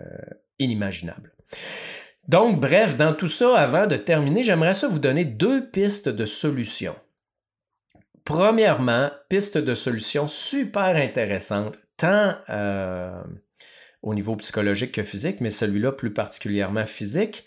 inimaginable. 0.61 1.33
Donc, 2.29 2.61
bref, 2.61 2.95
dans 2.95 3.13
tout 3.13 3.29
ça, 3.29 3.59
avant 3.59 3.89
de 3.89 3.97
terminer, 3.97 4.45
j'aimerais 4.45 4.75
ça 4.75 4.87
vous 4.87 5.01
donner 5.01 5.25
deux 5.25 5.69
pistes 5.69 6.09
de 6.09 6.25
solutions. 6.25 6.95
Premièrement, 8.25 9.11
piste 9.29 9.59
de 9.59 9.75
solution 9.75 10.29
super 10.29 10.95
intéressante, 10.95 11.77
tant 11.97 12.37
au 14.05 14.15
niveau 14.15 14.37
psychologique 14.37 14.93
que 14.93 15.03
physique, 15.03 15.41
mais 15.41 15.51
celui-là 15.51 15.91
plus 15.91 16.13
particulièrement 16.13 16.87
physique, 16.87 17.45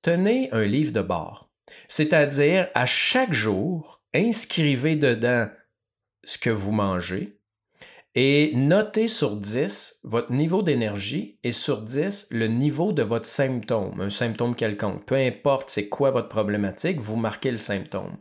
tenez 0.00 0.50
un 0.52 0.64
livre 0.64 0.92
de 0.92 1.02
bord. 1.02 1.50
C'est-à-dire, 1.86 2.68
à 2.74 2.86
chaque 2.86 3.32
jour, 3.32 4.02
inscrivez 4.14 4.96
dedans 4.96 5.48
ce 6.24 6.38
que 6.38 6.50
vous 6.50 6.72
mangez 6.72 7.38
et 8.14 8.52
notez 8.54 9.08
sur 9.08 9.36
10 9.36 10.00
votre 10.04 10.32
niveau 10.32 10.62
d'énergie 10.62 11.38
et 11.44 11.52
sur 11.52 11.82
10 11.82 12.28
le 12.30 12.46
niveau 12.46 12.92
de 12.92 13.02
votre 13.02 13.26
symptôme, 13.26 14.00
un 14.00 14.10
symptôme 14.10 14.54
quelconque. 14.54 15.04
Peu 15.04 15.16
importe 15.16 15.70
c'est 15.70 15.88
quoi 15.88 16.10
votre 16.10 16.28
problématique, 16.28 17.00
vous 17.00 17.16
marquez 17.16 17.50
le 17.50 17.58
symptôme. 17.58 18.16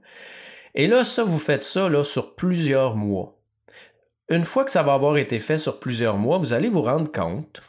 Et 0.75 0.87
là, 0.87 1.03
ça, 1.03 1.23
vous 1.23 1.39
faites 1.39 1.65
ça 1.65 1.89
là, 1.89 2.03
sur 2.03 2.35
plusieurs 2.35 2.95
mois. 2.95 3.40
Une 4.31 4.45
fois 4.45 4.63
que 4.63 4.71
ça 4.71 4.81
va 4.81 4.93
avoir 4.93 5.17
été 5.17 5.41
fait 5.41 5.57
sur 5.57 5.81
plusieurs 5.81 6.15
mois, 6.15 6.37
vous 6.37 6.53
allez 6.53 6.69
vous 6.69 6.81
rendre 6.81 7.11
compte 7.11 7.61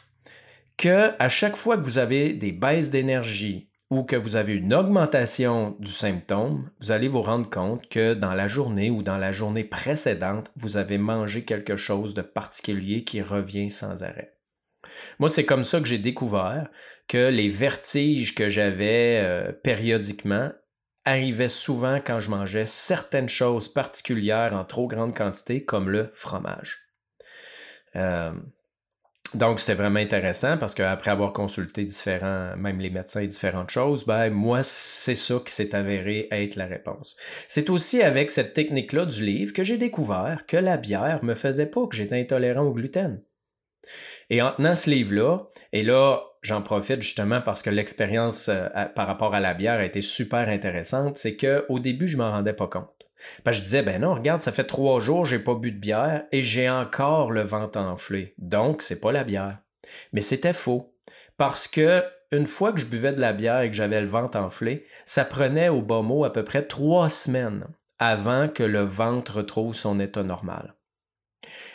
que 0.77 1.11
à 1.19 1.27
chaque 1.27 1.57
fois 1.57 1.75
que 1.75 1.83
vous 1.83 1.97
avez 1.97 2.31
des 2.31 2.53
baisses 2.53 2.89
d'énergie 2.89 3.67
ou 3.89 4.03
que 4.03 4.15
vous 4.15 4.37
avez 4.37 4.55
une 4.55 4.73
augmentation 4.73 5.75
du 5.79 5.91
symptôme, 5.91 6.69
vous 6.79 6.91
allez 6.91 7.09
vous 7.09 7.21
rendre 7.21 7.49
compte 7.49 7.89
que 7.89 8.13
dans 8.13 8.33
la 8.33 8.47
journée 8.47 8.89
ou 8.89 9.03
dans 9.03 9.17
la 9.17 9.33
journée 9.33 9.65
précédente, 9.65 10.51
vous 10.55 10.77
avez 10.77 10.97
mangé 10.97 11.43
quelque 11.43 11.75
chose 11.75 12.13
de 12.13 12.21
particulier 12.21 13.03
qui 13.03 13.21
revient 13.21 13.69
sans 13.69 14.01
arrêt. 14.01 14.37
Moi, 15.19 15.27
c'est 15.27 15.45
comme 15.45 15.65
ça 15.65 15.81
que 15.81 15.85
j'ai 15.85 15.97
découvert 15.97 16.69
que 17.09 17.29
les 17.29 17.49
vertiges 17.49 18.35
que 18.35 18.47
j'avais 18.47 19.19
euh, 19.21 19.51
périodiquement 19.51 20.49
arrivait 21.05 21.49
souvent 21.49 21.97
quand 21.97 22.19
je 22.19 22.29
mangeais 22.29 22.65
certaines 22.65 23.29
choses 23.29 23.67
particulières 23.67 24.53
en 24.53 24.63
trop 24.63 24.87
grande 24.87 25.15
quantité, 25.15 25.63
comme 25.63 25.89
le 25.89 26.11
fromage. 26.13 26.79
Euh, 27.95 28.31
donc, 29.33 29.59
c'était 29.59 29.73
vraiment 29.73 29.99
intéressant 29.99 30.57
parce 30.57 30.75
qu'après 30.75 31.09
avoir 31.09 31.33
consulté 31.33 31.85
différents, 31.85 32.55
même 32.55 32.79
les 32.79 32.91
médecins 32.91 33.21
et 33.21 33.27
différentes 33.27 33.71
choses, 33.71 34.05
ben, 34.05 34.29
moi, 34.29 34.61
c'est 34.61 35.15
ça 35.15 35.35
qui 35.43 35.51
s'est 35.51 35.73
avéré 35.73 36.27
être 36.29 36.55
la 36.55 36.67
réponse. 36.67 37.17
C'est 37.47 37.71
aussi 37.71 38.03
avec 38.03 38.29
cette 38.29 38.53
technique-là 38.53 39.07
du 39.07 39.25
livre 39.25 39.51
que 39.51 39.63
j'ai 39.63 39.77
découvert 39.77 40.45
que 40.47 40.57
la 40.57 40.77
bière 40.77 41.23
me 41.23 41.33
faisait 41.33 41.69
pas 41.69 41.87
que 41.87 41.95
j'étais 41.95 42.19
intolérant 42.19 42.61
au 42.61 42.73
gluten. 42.73 43.21
Et 44.29 44.41
en 44.41 44.51
tenant 44.51 44.75
ce 44.75 44.89
livre-là, 44.89 45.47
et 45.71 45.83
là, 45.83 46.23
j'en 46.41 46.61
profite 46.61 47.01
justement 47.01 47.41
parce 47.41 47.61
que 47.61 47.69
l'expérience 47.69 48.49
euh, 48.49 48.67
par 48.95 49.07
rapport 49.07 49.33
à 49.33 49.39
la 49.39 49.53
bière 49.53 49.79
a 49.79 49.85
été 49.85 50.01
super 50.01 50.49
intéressante, 50.49 51.17
c'est 51.17 51.37
qu'au 51.37 51.79
début, 51.79 52.07
je 52.07 52.17
m'en 52.17 52.31
rendais 52.31 52.53
pas 52.53 52.67
compte. 52.67 52.89
Parce 53.43 53.57
je 53.57 53.61
disais, 53.61 53.83
ben 53.83 54.01
non, 54.01 54.13
regarde, 54.13 54.41
ça 54.41 54.51
fait 54.51 54.65
trois 54.65 54.99
jours, 54.99 55.25
j'ai 55.25 55.39
pas 55.39 55.55
bu 55.55 55.71
de 55.71 55.77
bière 55.77 56.25
et 56.31 56.41
j'ai 56.41 56.69
encore 56.69 57.31
le 57.31 57.41
ventre 57.41 57.79
enflé. 57.79 58.33
Donc, 58.37 58.81
c'est 58.81 58.99
pas 58.99 59.11
la 59.11 59.23
bière. 59.23 59.59
Mais 60.11 60.21
c'était 60.21 60.53
faux. 60.53 60.93
Parce 61.37 61.67
que 61.67 62.03
une 62.31 62.47
fois 62.47 62.73
que 62.73 62.79
je 62.79 62.87
buvais 62.87 63.13
de 63.13 63.21
la 63.21 63.31
bière 63.31 63.61
et 63.61 63.69
que 63.69 63.75
j'avais 63.75 64.01
le 64.01 64.07
ventre 64.07 64.37
enflé, 64.37 64.85
ça 65.05 65.23
prenait 65.23 65.69
au 65.69 65.81
bas 65.81 66.01
mot 66.01 66.25
à 66.25 66.33
peu 66.33 66.43
près 66.43 66.65
trois 66.65 67.09
semaines 67.09 67.67
avant 67.99 68.49
que 68.49 68.63
le 68.63 68.81
ventre 68.81 69.37
retrouve 69.37 69.75
son 69.75 69.99
état 69.99 70.23
normal. 70.23 70.73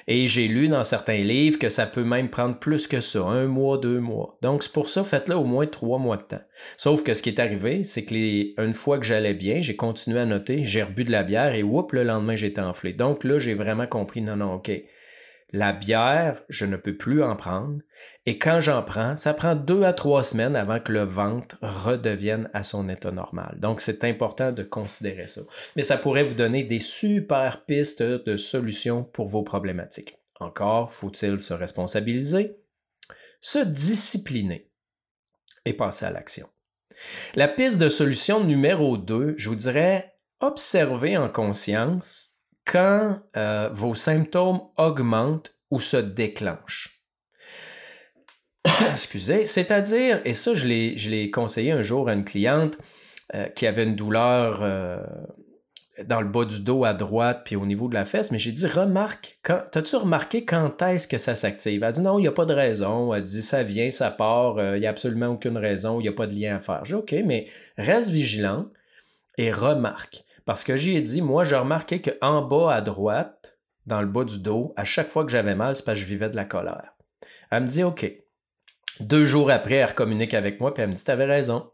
Et 0.06 0.26
j'ai 0.26 0.48
lu 0.48 0.68
dans 0.68 0.84
certains 0.84 1.22
livres 1.22 1.58
que 1.58 1.68
ça 1.68 1.86
peut 1.86 2.04
même 2.04 2.30
prendre 2.30 2.58
plus 2.58 2.86
que 2.86 3.00
ça, 3.00 3.20
un 3.20 3.46
mois, 3.46 3.78
deux 3.78 4.00
mois. 4.00 4.38
Donc 4.42 4.62
c'est 4.62 4.72
pour 4.72 4.88
ça, 4.88 5.04
faites-le 5.04 5.36
au 5.36 5.44
moins 5.44 5.66
trois 5.66 5.98
mois 5.98 6.16
de 6.16 6.22
temps. 6.22 6.40
Sauf 6.76 7.02
que 7.02 7.14
ce 7.14 7.22
qui 7.22 7.28
est 7.28 7.40
arrivé, 7.40 7.84
c'est 7.84 8.04
que 8.04 8.62
une 8.64 8.74
fois 8.74 8.98
que 8.98 9.06
j'allais 9.06 9.34
bien, 9.34 9.60
j'ai 9.60 9.76
continué 9.76 10.20
à 10.20 10.26
noter, 10.26 10.64
j'ai 10.64 10.82
rebu 10.82 11.04
de 11.04 11.12
la 11.12 11.22
bière 11.22 11.54
et 11.54 11.62
whoop, 11.62 11.92
le 11.92 12.04
lendemain 12.04 12.36
j'étais 12.36 12.60
enflé. 12.60 12.92
Donc 12.92 13.24
là, 13.24 13.38
j'ai 13.38 13.54
vraiment 13.54 13.86
compris, 13.86 14.22
non, 14.22 14.36
non, 14.36 14.54
ok. 14.54 14.70
La 15.50 15.72
bière, 15.72 16.42
je 16.50 16.66
ne 16.66 16.76
peux 16.76 16.96
plus 16.96 17.22
en 17.22 17.34
prendre. 17.34 17.78
Et 18.26 18.38
quand 18.38 18.61
j'en 18.61 18.82
prends, 18.82 19.16
ça 19.16 19.32
prend 19.32 19.54
deux 19.54 19.82
à 19.82 19.94
trois 19.94 20.22
semaines 20.22 20.56
avant 20.56 20.78
que 20.78 20.92
le 20.92 21.04
ventre 21.04 21.56
redevienne 21.62 22.50
à 22.52 22.62
son 22.62 22.88
état 22.90 23.12
normal. 23.12 23.56
Donc, 23.58 23.80
c'est 23.80 24.04
important 24.04 24.52
de 24.52 24.62
considérer 24.62 25.26
ça. 25.26 25.40
Mais 25.74 25.82
ça 25.82 25.96
pourrait 25.96 26.24
vous 26.24 26.34
donner 26.34 26.64
des 26.64 26.78
super 26.78 27.64
pistes 27.64 28.02
de 28.02 28.37
solutions 28.37 29.04
pour 29.04 29.26
vos 29.26 29.42
problématiques. 29.42 30.18
Encore, 30.38 30.92
faut-il 30.92 31.40
se 31.40 31.54
responsabiliser, 31.54 32.58
se 33.40 33.58
discipliner 33.61 34.70
et 35.64 35.72
passer 35.72 36.04
à 36.04 36.11
l'action. 36.11 36.46
La 37.34 37.48
piste 37.48 37.80
de 37.80 37.88
solution 37.88 38.44
numéro 38.44 38.98
2, 38.98 39.34
je 39.38 39.48
vous 39.48 39.54
dirais, 39.54 40.14
observer 40.40 41.16
en 41.16 41.28
conscience 41.28 42.38
quand 42.68 43.18
euh, 43.37 43.70
vos 43.72 43.94
symptômes 43.94 44.61
augmentent 44.76 45.54
ou 45.70 45.81
se 45.81 45.96
déclenchent. 45.96 47.02
Excusez, 48.92 49.46
c'est-à-dire, 49.46 50.20
et 50.24 50.35
ça 50.35 50.54
je 50.54 50.66
l'ai 50.66 51.31
conseillé 51.31 51.72
un 51.72 51.83
jour 51.83 52.09
à 52.09 52.12
une 52.12 52.24
cliente 52.24 52.76
euh, 53.35 53.46
qui 53.46 53.66
avait 53.66 53.85
une 53.85 53.96
douleur 53.96 54.61
euh, 54.62 54.98
dans 56.04 56.20
le 56.20 56.28
bas 56.28 56.44
du 56.44 56.61
dos 56.61 56.85
à 56.85 56.92
droite 56.92 57.42
puis 57.44 57.57
au 57.57 57.64
niveau 57.64 57.88
de 57.88 57.94
la 57.94 58.04
fesse, 58.04 58.31
mais 58.31 58.38
j'ai 58.38 58.52
dit 58.52 58.66
remarque, 58.66 59.38
t'as-tu 59.42 59.96
remarqué 59.96 60.44
quand 60.44 60.83
est-ce 60.83 61.09
que 61.09 61.18
ça 61.18 61.35
s'active? 61.35 61.83
Elle 61.83 61.88
a 61.88 61.92
dit 61.92 62.02
non, 62.02 62.18
il 62.18 62.22
n'y 62.22 62.28
a 62.28 62.33
pas 62.33 62.44
de 62.46 62.54
raison. 62.54 63.14
Elle 63.14 63.24
dit 63.24 63.42
ça 63.42 63.62
vient, 63.62 63.90
ça 63.90 64.11
part, 64.11 64.61
il 64.74 64.81
n'y 64.81 64.87
a 64.87 64.90
absolument 64.90 65.28
aucune 65.28 65.57
raison, 65.57 66.00
il 66.00 66.02
n'y 66.02 66.09
a 66.09 66.12
pas 66.12 66.26
de 66.26 66.35
lien 66.35 66.57
à 66.57 66.61
faire. 66.61 66.85
J'ai 66.85 66.96
ok, 66.96 67.14
mais 67.24 67.48
reste 67.78 68.11
vigilant 68.11 68.66
et 69.38 69.50
remarque. 69.50 70.24
Parce 70.48 70.64
que 70.64 70.78
j'ai 70.78 70.98
dit, 71.02 71.20
moi, 71.20 71.44
j'ai 71.44 71.56
remarqué 71.56 72.00
qu'en 72.00 72.40
bas 72.40 72.72
à 72.72 72.80
droite, 72.80 73.58
dans 73.84 74.00
le 74.00 74.06
bas 74.06 74.24
du 74.24 74.38
dos, 74.38 74.72
à 74.78 74.84
chaque 74.84 75.11
fois 75.11 75.26
que 75.26 75.30
j'avais 75.30 75.54
mal, 75.54 75.74
c'est 75.74 75.84
parce 75.84 75.98
que 75.98 76.06
je 76.06 76.08
vivais 76.08 76.30
de 76.30 76.37
la 76.37 76.46
colère. 76.46 76.94
Elle 77.50 77.64
me 77.64 77.66
dit, 77.66 77.84
OK. 77.84 78.11
Deux 79.00 79.26
jours 79.26 79.50
après, 79.50 79.74
elle 79.74 79.94
communique 79.94 80.32
avec 80.32 80.58
moi, 80.58 80.72
puis 80.72 80.82
elle 80.82 80.88
me 80.88 80.94
dit, 80.94 81.04
t'avais 81.04 81.26
raison. 81.26 81.70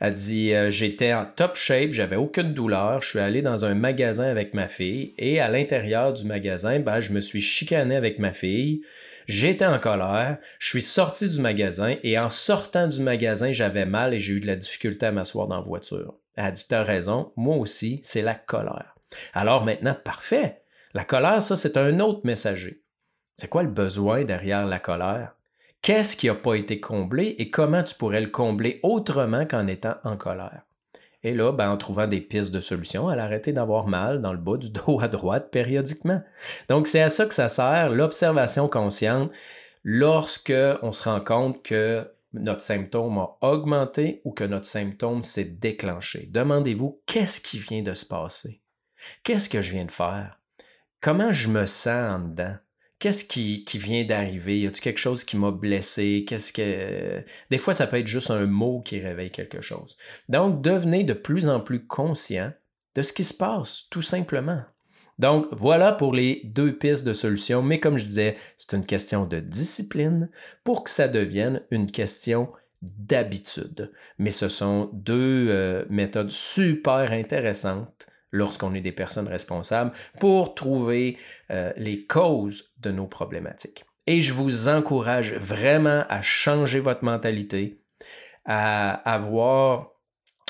Elle 0.00 0.12
dit, 0.12 0.52
euh, 0.52 0.68
j'étais 0.68 1.14
en 1.14 1.24
top 1.24 1.56
shape, 1.56 1.92
j'avais 1.92 2.16
aucune 2.16 2.52
douleur, 2.52 3.00
je 3.00 3.08
suis 3.08 3.18
allé 3.20 3.40
dans 3.40 3.64
un 3.64 3.74
magasin 3.74 4.28
avec 4.28 4.52
ma 4.52 4.68
fille, 4.68 5.14
et 5.16 5.40
à 5.40 5.48
l'intérieur 5.48 6.12
du 6.12 6.26
magasin, 6.26 6.78
ben, 6.78 7.00
je 7.00 7.14
me 7.14 7.20
suis 7.20 7.40
chicané 7.40 7.96
avec 7.96 8.18
ma 8.18 8.34
fille, 8.34 8.82
j'étais 9.28 9.64
en 9.64 9.78
colère, 9.78 10.36
je 10.58 10.68
suis 10.68 10.82
sorti 10.82 11.26
du 11.26 11.40
magasin, 11.40 11.96
et 12.02 12.18
en 12.18 12.28
sortant 12.28 12.86
du 12.86 13.00
magasin, 13.00 13.50
j'avais 13.50 13.86
mal 13.86 14.12
et 14.12 14.18
j'ai 14.18 14.34
eu 14.34 14.40
de 14.40 14.46
la 14.46 14.56
difficulté 14.56 15.06
à 15.06 15.10
m'asseoir 15.10 15.48
dans 15.48 15.56
la 15.56 15.62
voiture. 15.62 16.19
A 16.40 16.50
dit, 16.50 16.64
t'as 16.66 16.82
raison, 16.82 17.32
moi 17.36 17.56
aussi, 17.56 18.00
c'est 18.02 18.22
la 18.22 18.34
colère. 18.34 18.94
Alors 19.34 19.64
maintenant, 19.64 19.94
parfait. 19.94 20.62
La 20.94 21.04
colère, 21.04 21.42
ça, 21.42 21.54
c'est 21.54 21.76
un 21.76 22.00
autre 22.00 22.22
messager. 22.24 22.82
C'est 23.36 23.48
quoi 23.48 23.62
le 23.62 23.68
besoin 23.68 24.24
derrière 24.24 24.66
la 24.66 24.78
colère? 24.78 25.34
Qu'est-ce 25.82 26.16
qui 26.16 26.26
n'a 26.26 26.34
pas 26.34 26.54
été 26.54 26.80
comblé 26.80 27.36
et 27.38 27.50
comment 27.50 27.82
tu 27.82 27.94
pourrais 27.94 28.20
le 28.20 28.28
combler 28.28 28.80
autrement 28.82 29.46
qu'en 29.46 29.66
étant 29.66 29.96
en 30.04 30.16
colère? 30.16 30.62
Et 31.22 31.34
là, 31.34 31.52
ben, 31.52 31.70
en 31.70 31.76
trouvant 31.76 32.06
des 32.06 32.20
pistes 32.20 32.52
de 32.52 32.60
solutions, 32.60 33.10
elle 33.10 33.20
a 33.20 33.24
arrêté 33.24 33.52
d'avoir 33.52 33.86
mal 33.86 34.22
dans 34.22 34.32
le 34.32 34.38
bas 34.38 34.56
du 34.56 34.70
dos 34.86 35.00
à 35.00 35.08
droite 35.08 35.50
périodiquement. 35.50 36.22
Donc, 36.68 36.86
c'est 36.86 37.02
à 37.02 37.10
ça 37.10 37.26
que 37.26 37.34
ça 37.34 37.48
sert, 37.48 37.90
l'observation 37.90 38.68
consciente, 38.68 39.30
lorsque 39.84 40.52
on 40.82 40.92
se 40.92 41.04
rend 41.04 41.20
compte 41.20 41.62
que 41.62 42.06
notre 42.32 42.60
symptôme 42.60 43.18
a 43.18 43.36
augmenté 43.40 44.20
ou 44.24 44.32
que 44.32 44.44
notre 44.44 44.66
symptôme 44.66 45.22
s'est 45.22 45.44
déclenché. 45.44 46.28
Demandez-vous 46.30 47.02
qu'est-ce 47.06 47.40
qui 47.40 47.58
vient 47.58 47.82
de 47.82 47.94
se 47.94 48.04
passer? 48.04 48.62
Qu'est-ce 49.24 49.48
que 49.48 49.62
je 49.62 49.72
viens 49.72 49.84
de 49.84 49.90
faire? 49.90 50.38
Comment 51.00 51.32
je 51.32 51.48
me 51.48 51.66
sens 51.66 52.12
en 52.12 52.18
dedans? 52.20 52.56
Qu'est-ce 52.98 53.24
qui, 53.24 53.64
vient 53.78 54.04
d'arriver? 54.04 54.60
Y 54.60 54.66
a-t-il 54.66 54.82
quelque 54.82 54.98
chose 54.98 55.24
qui 55.24 55.38
m'a 55.38 55.50
blessé? 55.50 56.26
Qu'est-ce 56.28 56.52
que. 56.52 57.24
Des 57.50 57.56
fois, 57.56 57.72
ça 57.72 57.86
peut 57.86 57.96
être 57.96 58.06
juste 58.06 58.30
un 58.30 58.44
mot 58.44 58.82
qui 58.82 59.00
réveille 59.00 59.30
quelque 59.30 59.62
chose. 59.62 59.96
Donc, 60.28 60.60
devenez 60.60 61.02
de 61.02 61.14
plus 61.14 61.48
en 61.48 61.60
plus 61.60 61.86
conscient 61.86 62.52
de 62.94 63.02
ce 63.02 63.14
qui 63.14 63.24
se 63.24 63.32
passe, 63.32 63.88
tout 63.90 64.02
simplement. 64.02 64.62
Donc, 65.20 65.48
voilà 65.52 65.92
pour 65.92 66.14
les 66.14 66.40
deux 66.44 66.72
pistes 66.72 67.06
de 67.06 67.12
solution, 67.12 67.60
mais 67.62 67.78
comme 67.78 67.98
je 67.98 68.04
disais, 68.04 68.36
c'est 68.56 68.74
une 68.74 68.86
question 68.86 69.26
de 69.26 69.38
discipline 69.38 70.30
pour 70.64 70.82
que 70.82 70.88
ça 70.88 71.08
devienne 71.08 71.60
une 71.70 71.90
question 71.90 72.48
d'habitude. 72.80 73.92
Mais 74.16 74.30
ce 74.30 74.48
sont 74.48 74.88
deux 74.94 75.48
euh, 75.50 75.84
méthodes 75.90 76.30
super 76.30 77.12
intéressantes 77.12 78.06
lorsqu'on 78.32 78.72
est 78.72 78.80
des 78.80 78.92
personnes 78.92 79.28
responsables 79.28 79.92
pour 80.18 80.54
trouver 80.54 81.18
euh, 81.50 81.70
les 81.76 82.06
causes 82.06 82.70
de 82.78 82.90
nos 82.90 83.06
problématiques. 83.06 83.84
Et 84.06 84.22
je 84.22 84.32
vous 84.32 84.70
encourage 84.70 85.34
vraiment 85.34 86.06
à 86.08 86.22
changer 86.22 86.80
votre 86.80 87.04
mentalité, 87.04 87.82
à 88.46 88.92
avoir, 88.92 89.90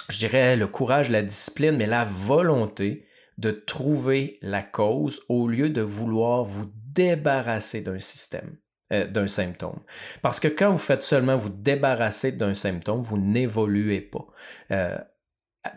je 0.09 0.19
dirais, 0.19 0.55
le 0.55 0.69
courage, 0.69 1.11
la 1.11 1.23
discipline, 1.23 1.77
mais 1.77 1.89
la 1.89 2.05
volonté 2.05 3.09
de 3.41 3.51
trouver 3.53 4.39
la 4.43 4.63
cause 4.63 5.23
au 5.31 5.49
lieu 5.49 5.71
de 5.71 5.81
vouloir 5.81 6.45
vous 6.45 6.71
débarrasser 6.93 7.81
d'un 7.81 7.99
système, 7.99 8.57
euh, 8.93 9.07
d'un 9.07 9.29
symptôme. 9.29 9.81
Parce 10.21 10.41
que 10.41 10.49
quand 10.49 10.71
vous 10.71 10.79
faites 10.79 11.03
seulement 11.03 11.37
vous 11.37 11.49
débarrasser 11.49 12.33
d'un 12.33 12.55
symptôme, 12.55 13.01
vous 13.01 13.17
n'évoluez 13.17 14.03
pas. 14.03 14.27
Euh, 14.73 14.99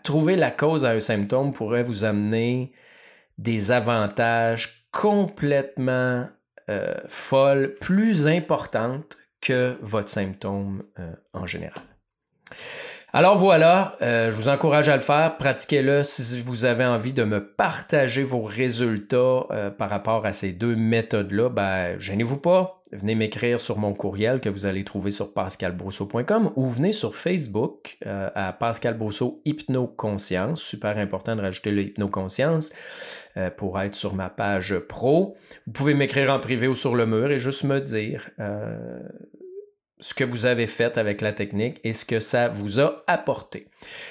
trouver 0.03 0.35
la 0.35 0.51
cause 0.51 0.83
à 0.83 0.89
un 0.89 0.99
symptôme 0.99 1.53
pourrait 1.53 1.83
vous 1.83 2.03
amener 2.03 2.73
des 3.37 3.71
avantages 3.71 4.89
complètement 4.91 6.27
euh, 6.69 6.95
folles, 7.07 7.75
plus 7.75 8.27
importantes 8.27 9.17
que 9.39 9.77
votre 9.81 10.09
symptôme 10.09 10.83
en 11.33 11.47
général. 11.47 11.83
Alors 13.15 13.37
voilà, 13.37 13.95
euh, 14.01 14.31
je 14.31 14.35
vous 14.35 14.49
encourage 14.49 14.89
à 14.89 14.95
le 14.95 15.03
faire, 15.03 15.37
pratiquez-le 15.37 16.01
si 16.01 16.41
vous 16.41 16.65
avez 16.65 16.83
envie 16.83 17.13
de 17.13 17.23
me 17.23 17.45
partager 17.45 18.23
vos 18.23 18.41
résultats 18.41 19.45
euh, 19.51 19.69
par 19.69 19.91
rapport 19.91 20.25
à 20.25 20.33
ces 20.33 20.51
deux 20.51 20.75
méthodes-là, 20.75 21.49
ben 21.49 21.99
gênez-vous 21.99 22.39
pas, 22.39 22.81
venez 22.91 23.13
m'écrire 23.13 23.59
sur 23.59 23.77
mon 23.77 23.93
courriel 23.93 24.41
que 24.41 24.49
vous 24.49 24.65
allez 24.65 24.83
trouver 24.83 25.11
sur 25.11 25.31
pascalbrosso.com 25.31 26.53
ou 26.55 26.69
venez 26.71 26.91
sur 26.91 27.15
Facebook 27.15 27.99
euh, 28.07 28.31
à 28.33 28.51
Pascal 28.51 28.97
Hypnoconscience, 29.45 30.59
super 30.59 30.97
important 30.97 31.35
de 31.35 31.41
rajouter 31.41 31.69
le 31.69 31.83
Hypnoconscience 31.83 32.73
pour 33.57 33.79
être 33.79 33.95
sur 33.95 34.13
ma 34.13 34.29
page 34.29 34.77
pro. 34.77 35.35
Vous 35.67 35.71
pouvez 35.71 35.93
m'écrire 35.93 36.31
en 36.31 36.39
privé 36.39 36.67
ou 36.67 36.75
sur 36.75 36.95
le 36.95 37.05
mur 37.07 37.31
et 37.31 37.39
juste 37.39 37.63
me 37.63 37.79
dire 37.79 38.29
ce 40.03 40.13
que 40.13 40.25
vous 40.25 40.45
avez 40.45 40.67
fait 40.67 40.97
avec 40.97 41.21
la 41.21 41.31
technique 41.31 41.79
et 41.85 41.93
ce 41.93 42.03
que 42.03 42.19
ça 42.19 42.49
vous 42.49 42.81
a 42.81 43.03
apporté. 43.07 43.67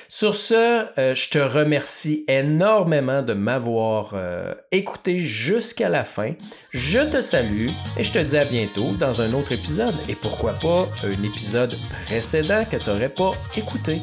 Sur 0.09 0.35
ce, 0.35 0.87
euh, 0.99 1.15
je 1.15 1.29
te 1.29 1.39
remercie 1.39 2.25
énormément 2.29 3.21
de 3.21 3.35
m'avoir 3.35 4.13
euh, 4.15 4.55
écouté 4.71 5.19
jusqu'à 5.19 5.91
la 5.91 6.05
fin. 6.05 6.33
Je 6.71 7.11
te 7.11 7.21
salue 7.21 7.69
et 7.99 8.05
je 8.05 8.13
te 8.13 8.19
dis 8.19 8.39
à 8.39 8.47
bientôt 8.47 8.93
dans 8.99 9.21
un 9.21 9.35
autre 9.35 9.53
épisode 9.53 9.95
et 10.09 10.15
pourquoi 10.15 10.53
pas 10.55 10.89
un 11.05 11.25
épisode 11.25 11.75
précédent 12.07 12.65
que 12.71 12.79
tu 12.79 12.89
n'aurais 12.89 13.11
pas 13.11 13.33
écouté. 13.55 14.01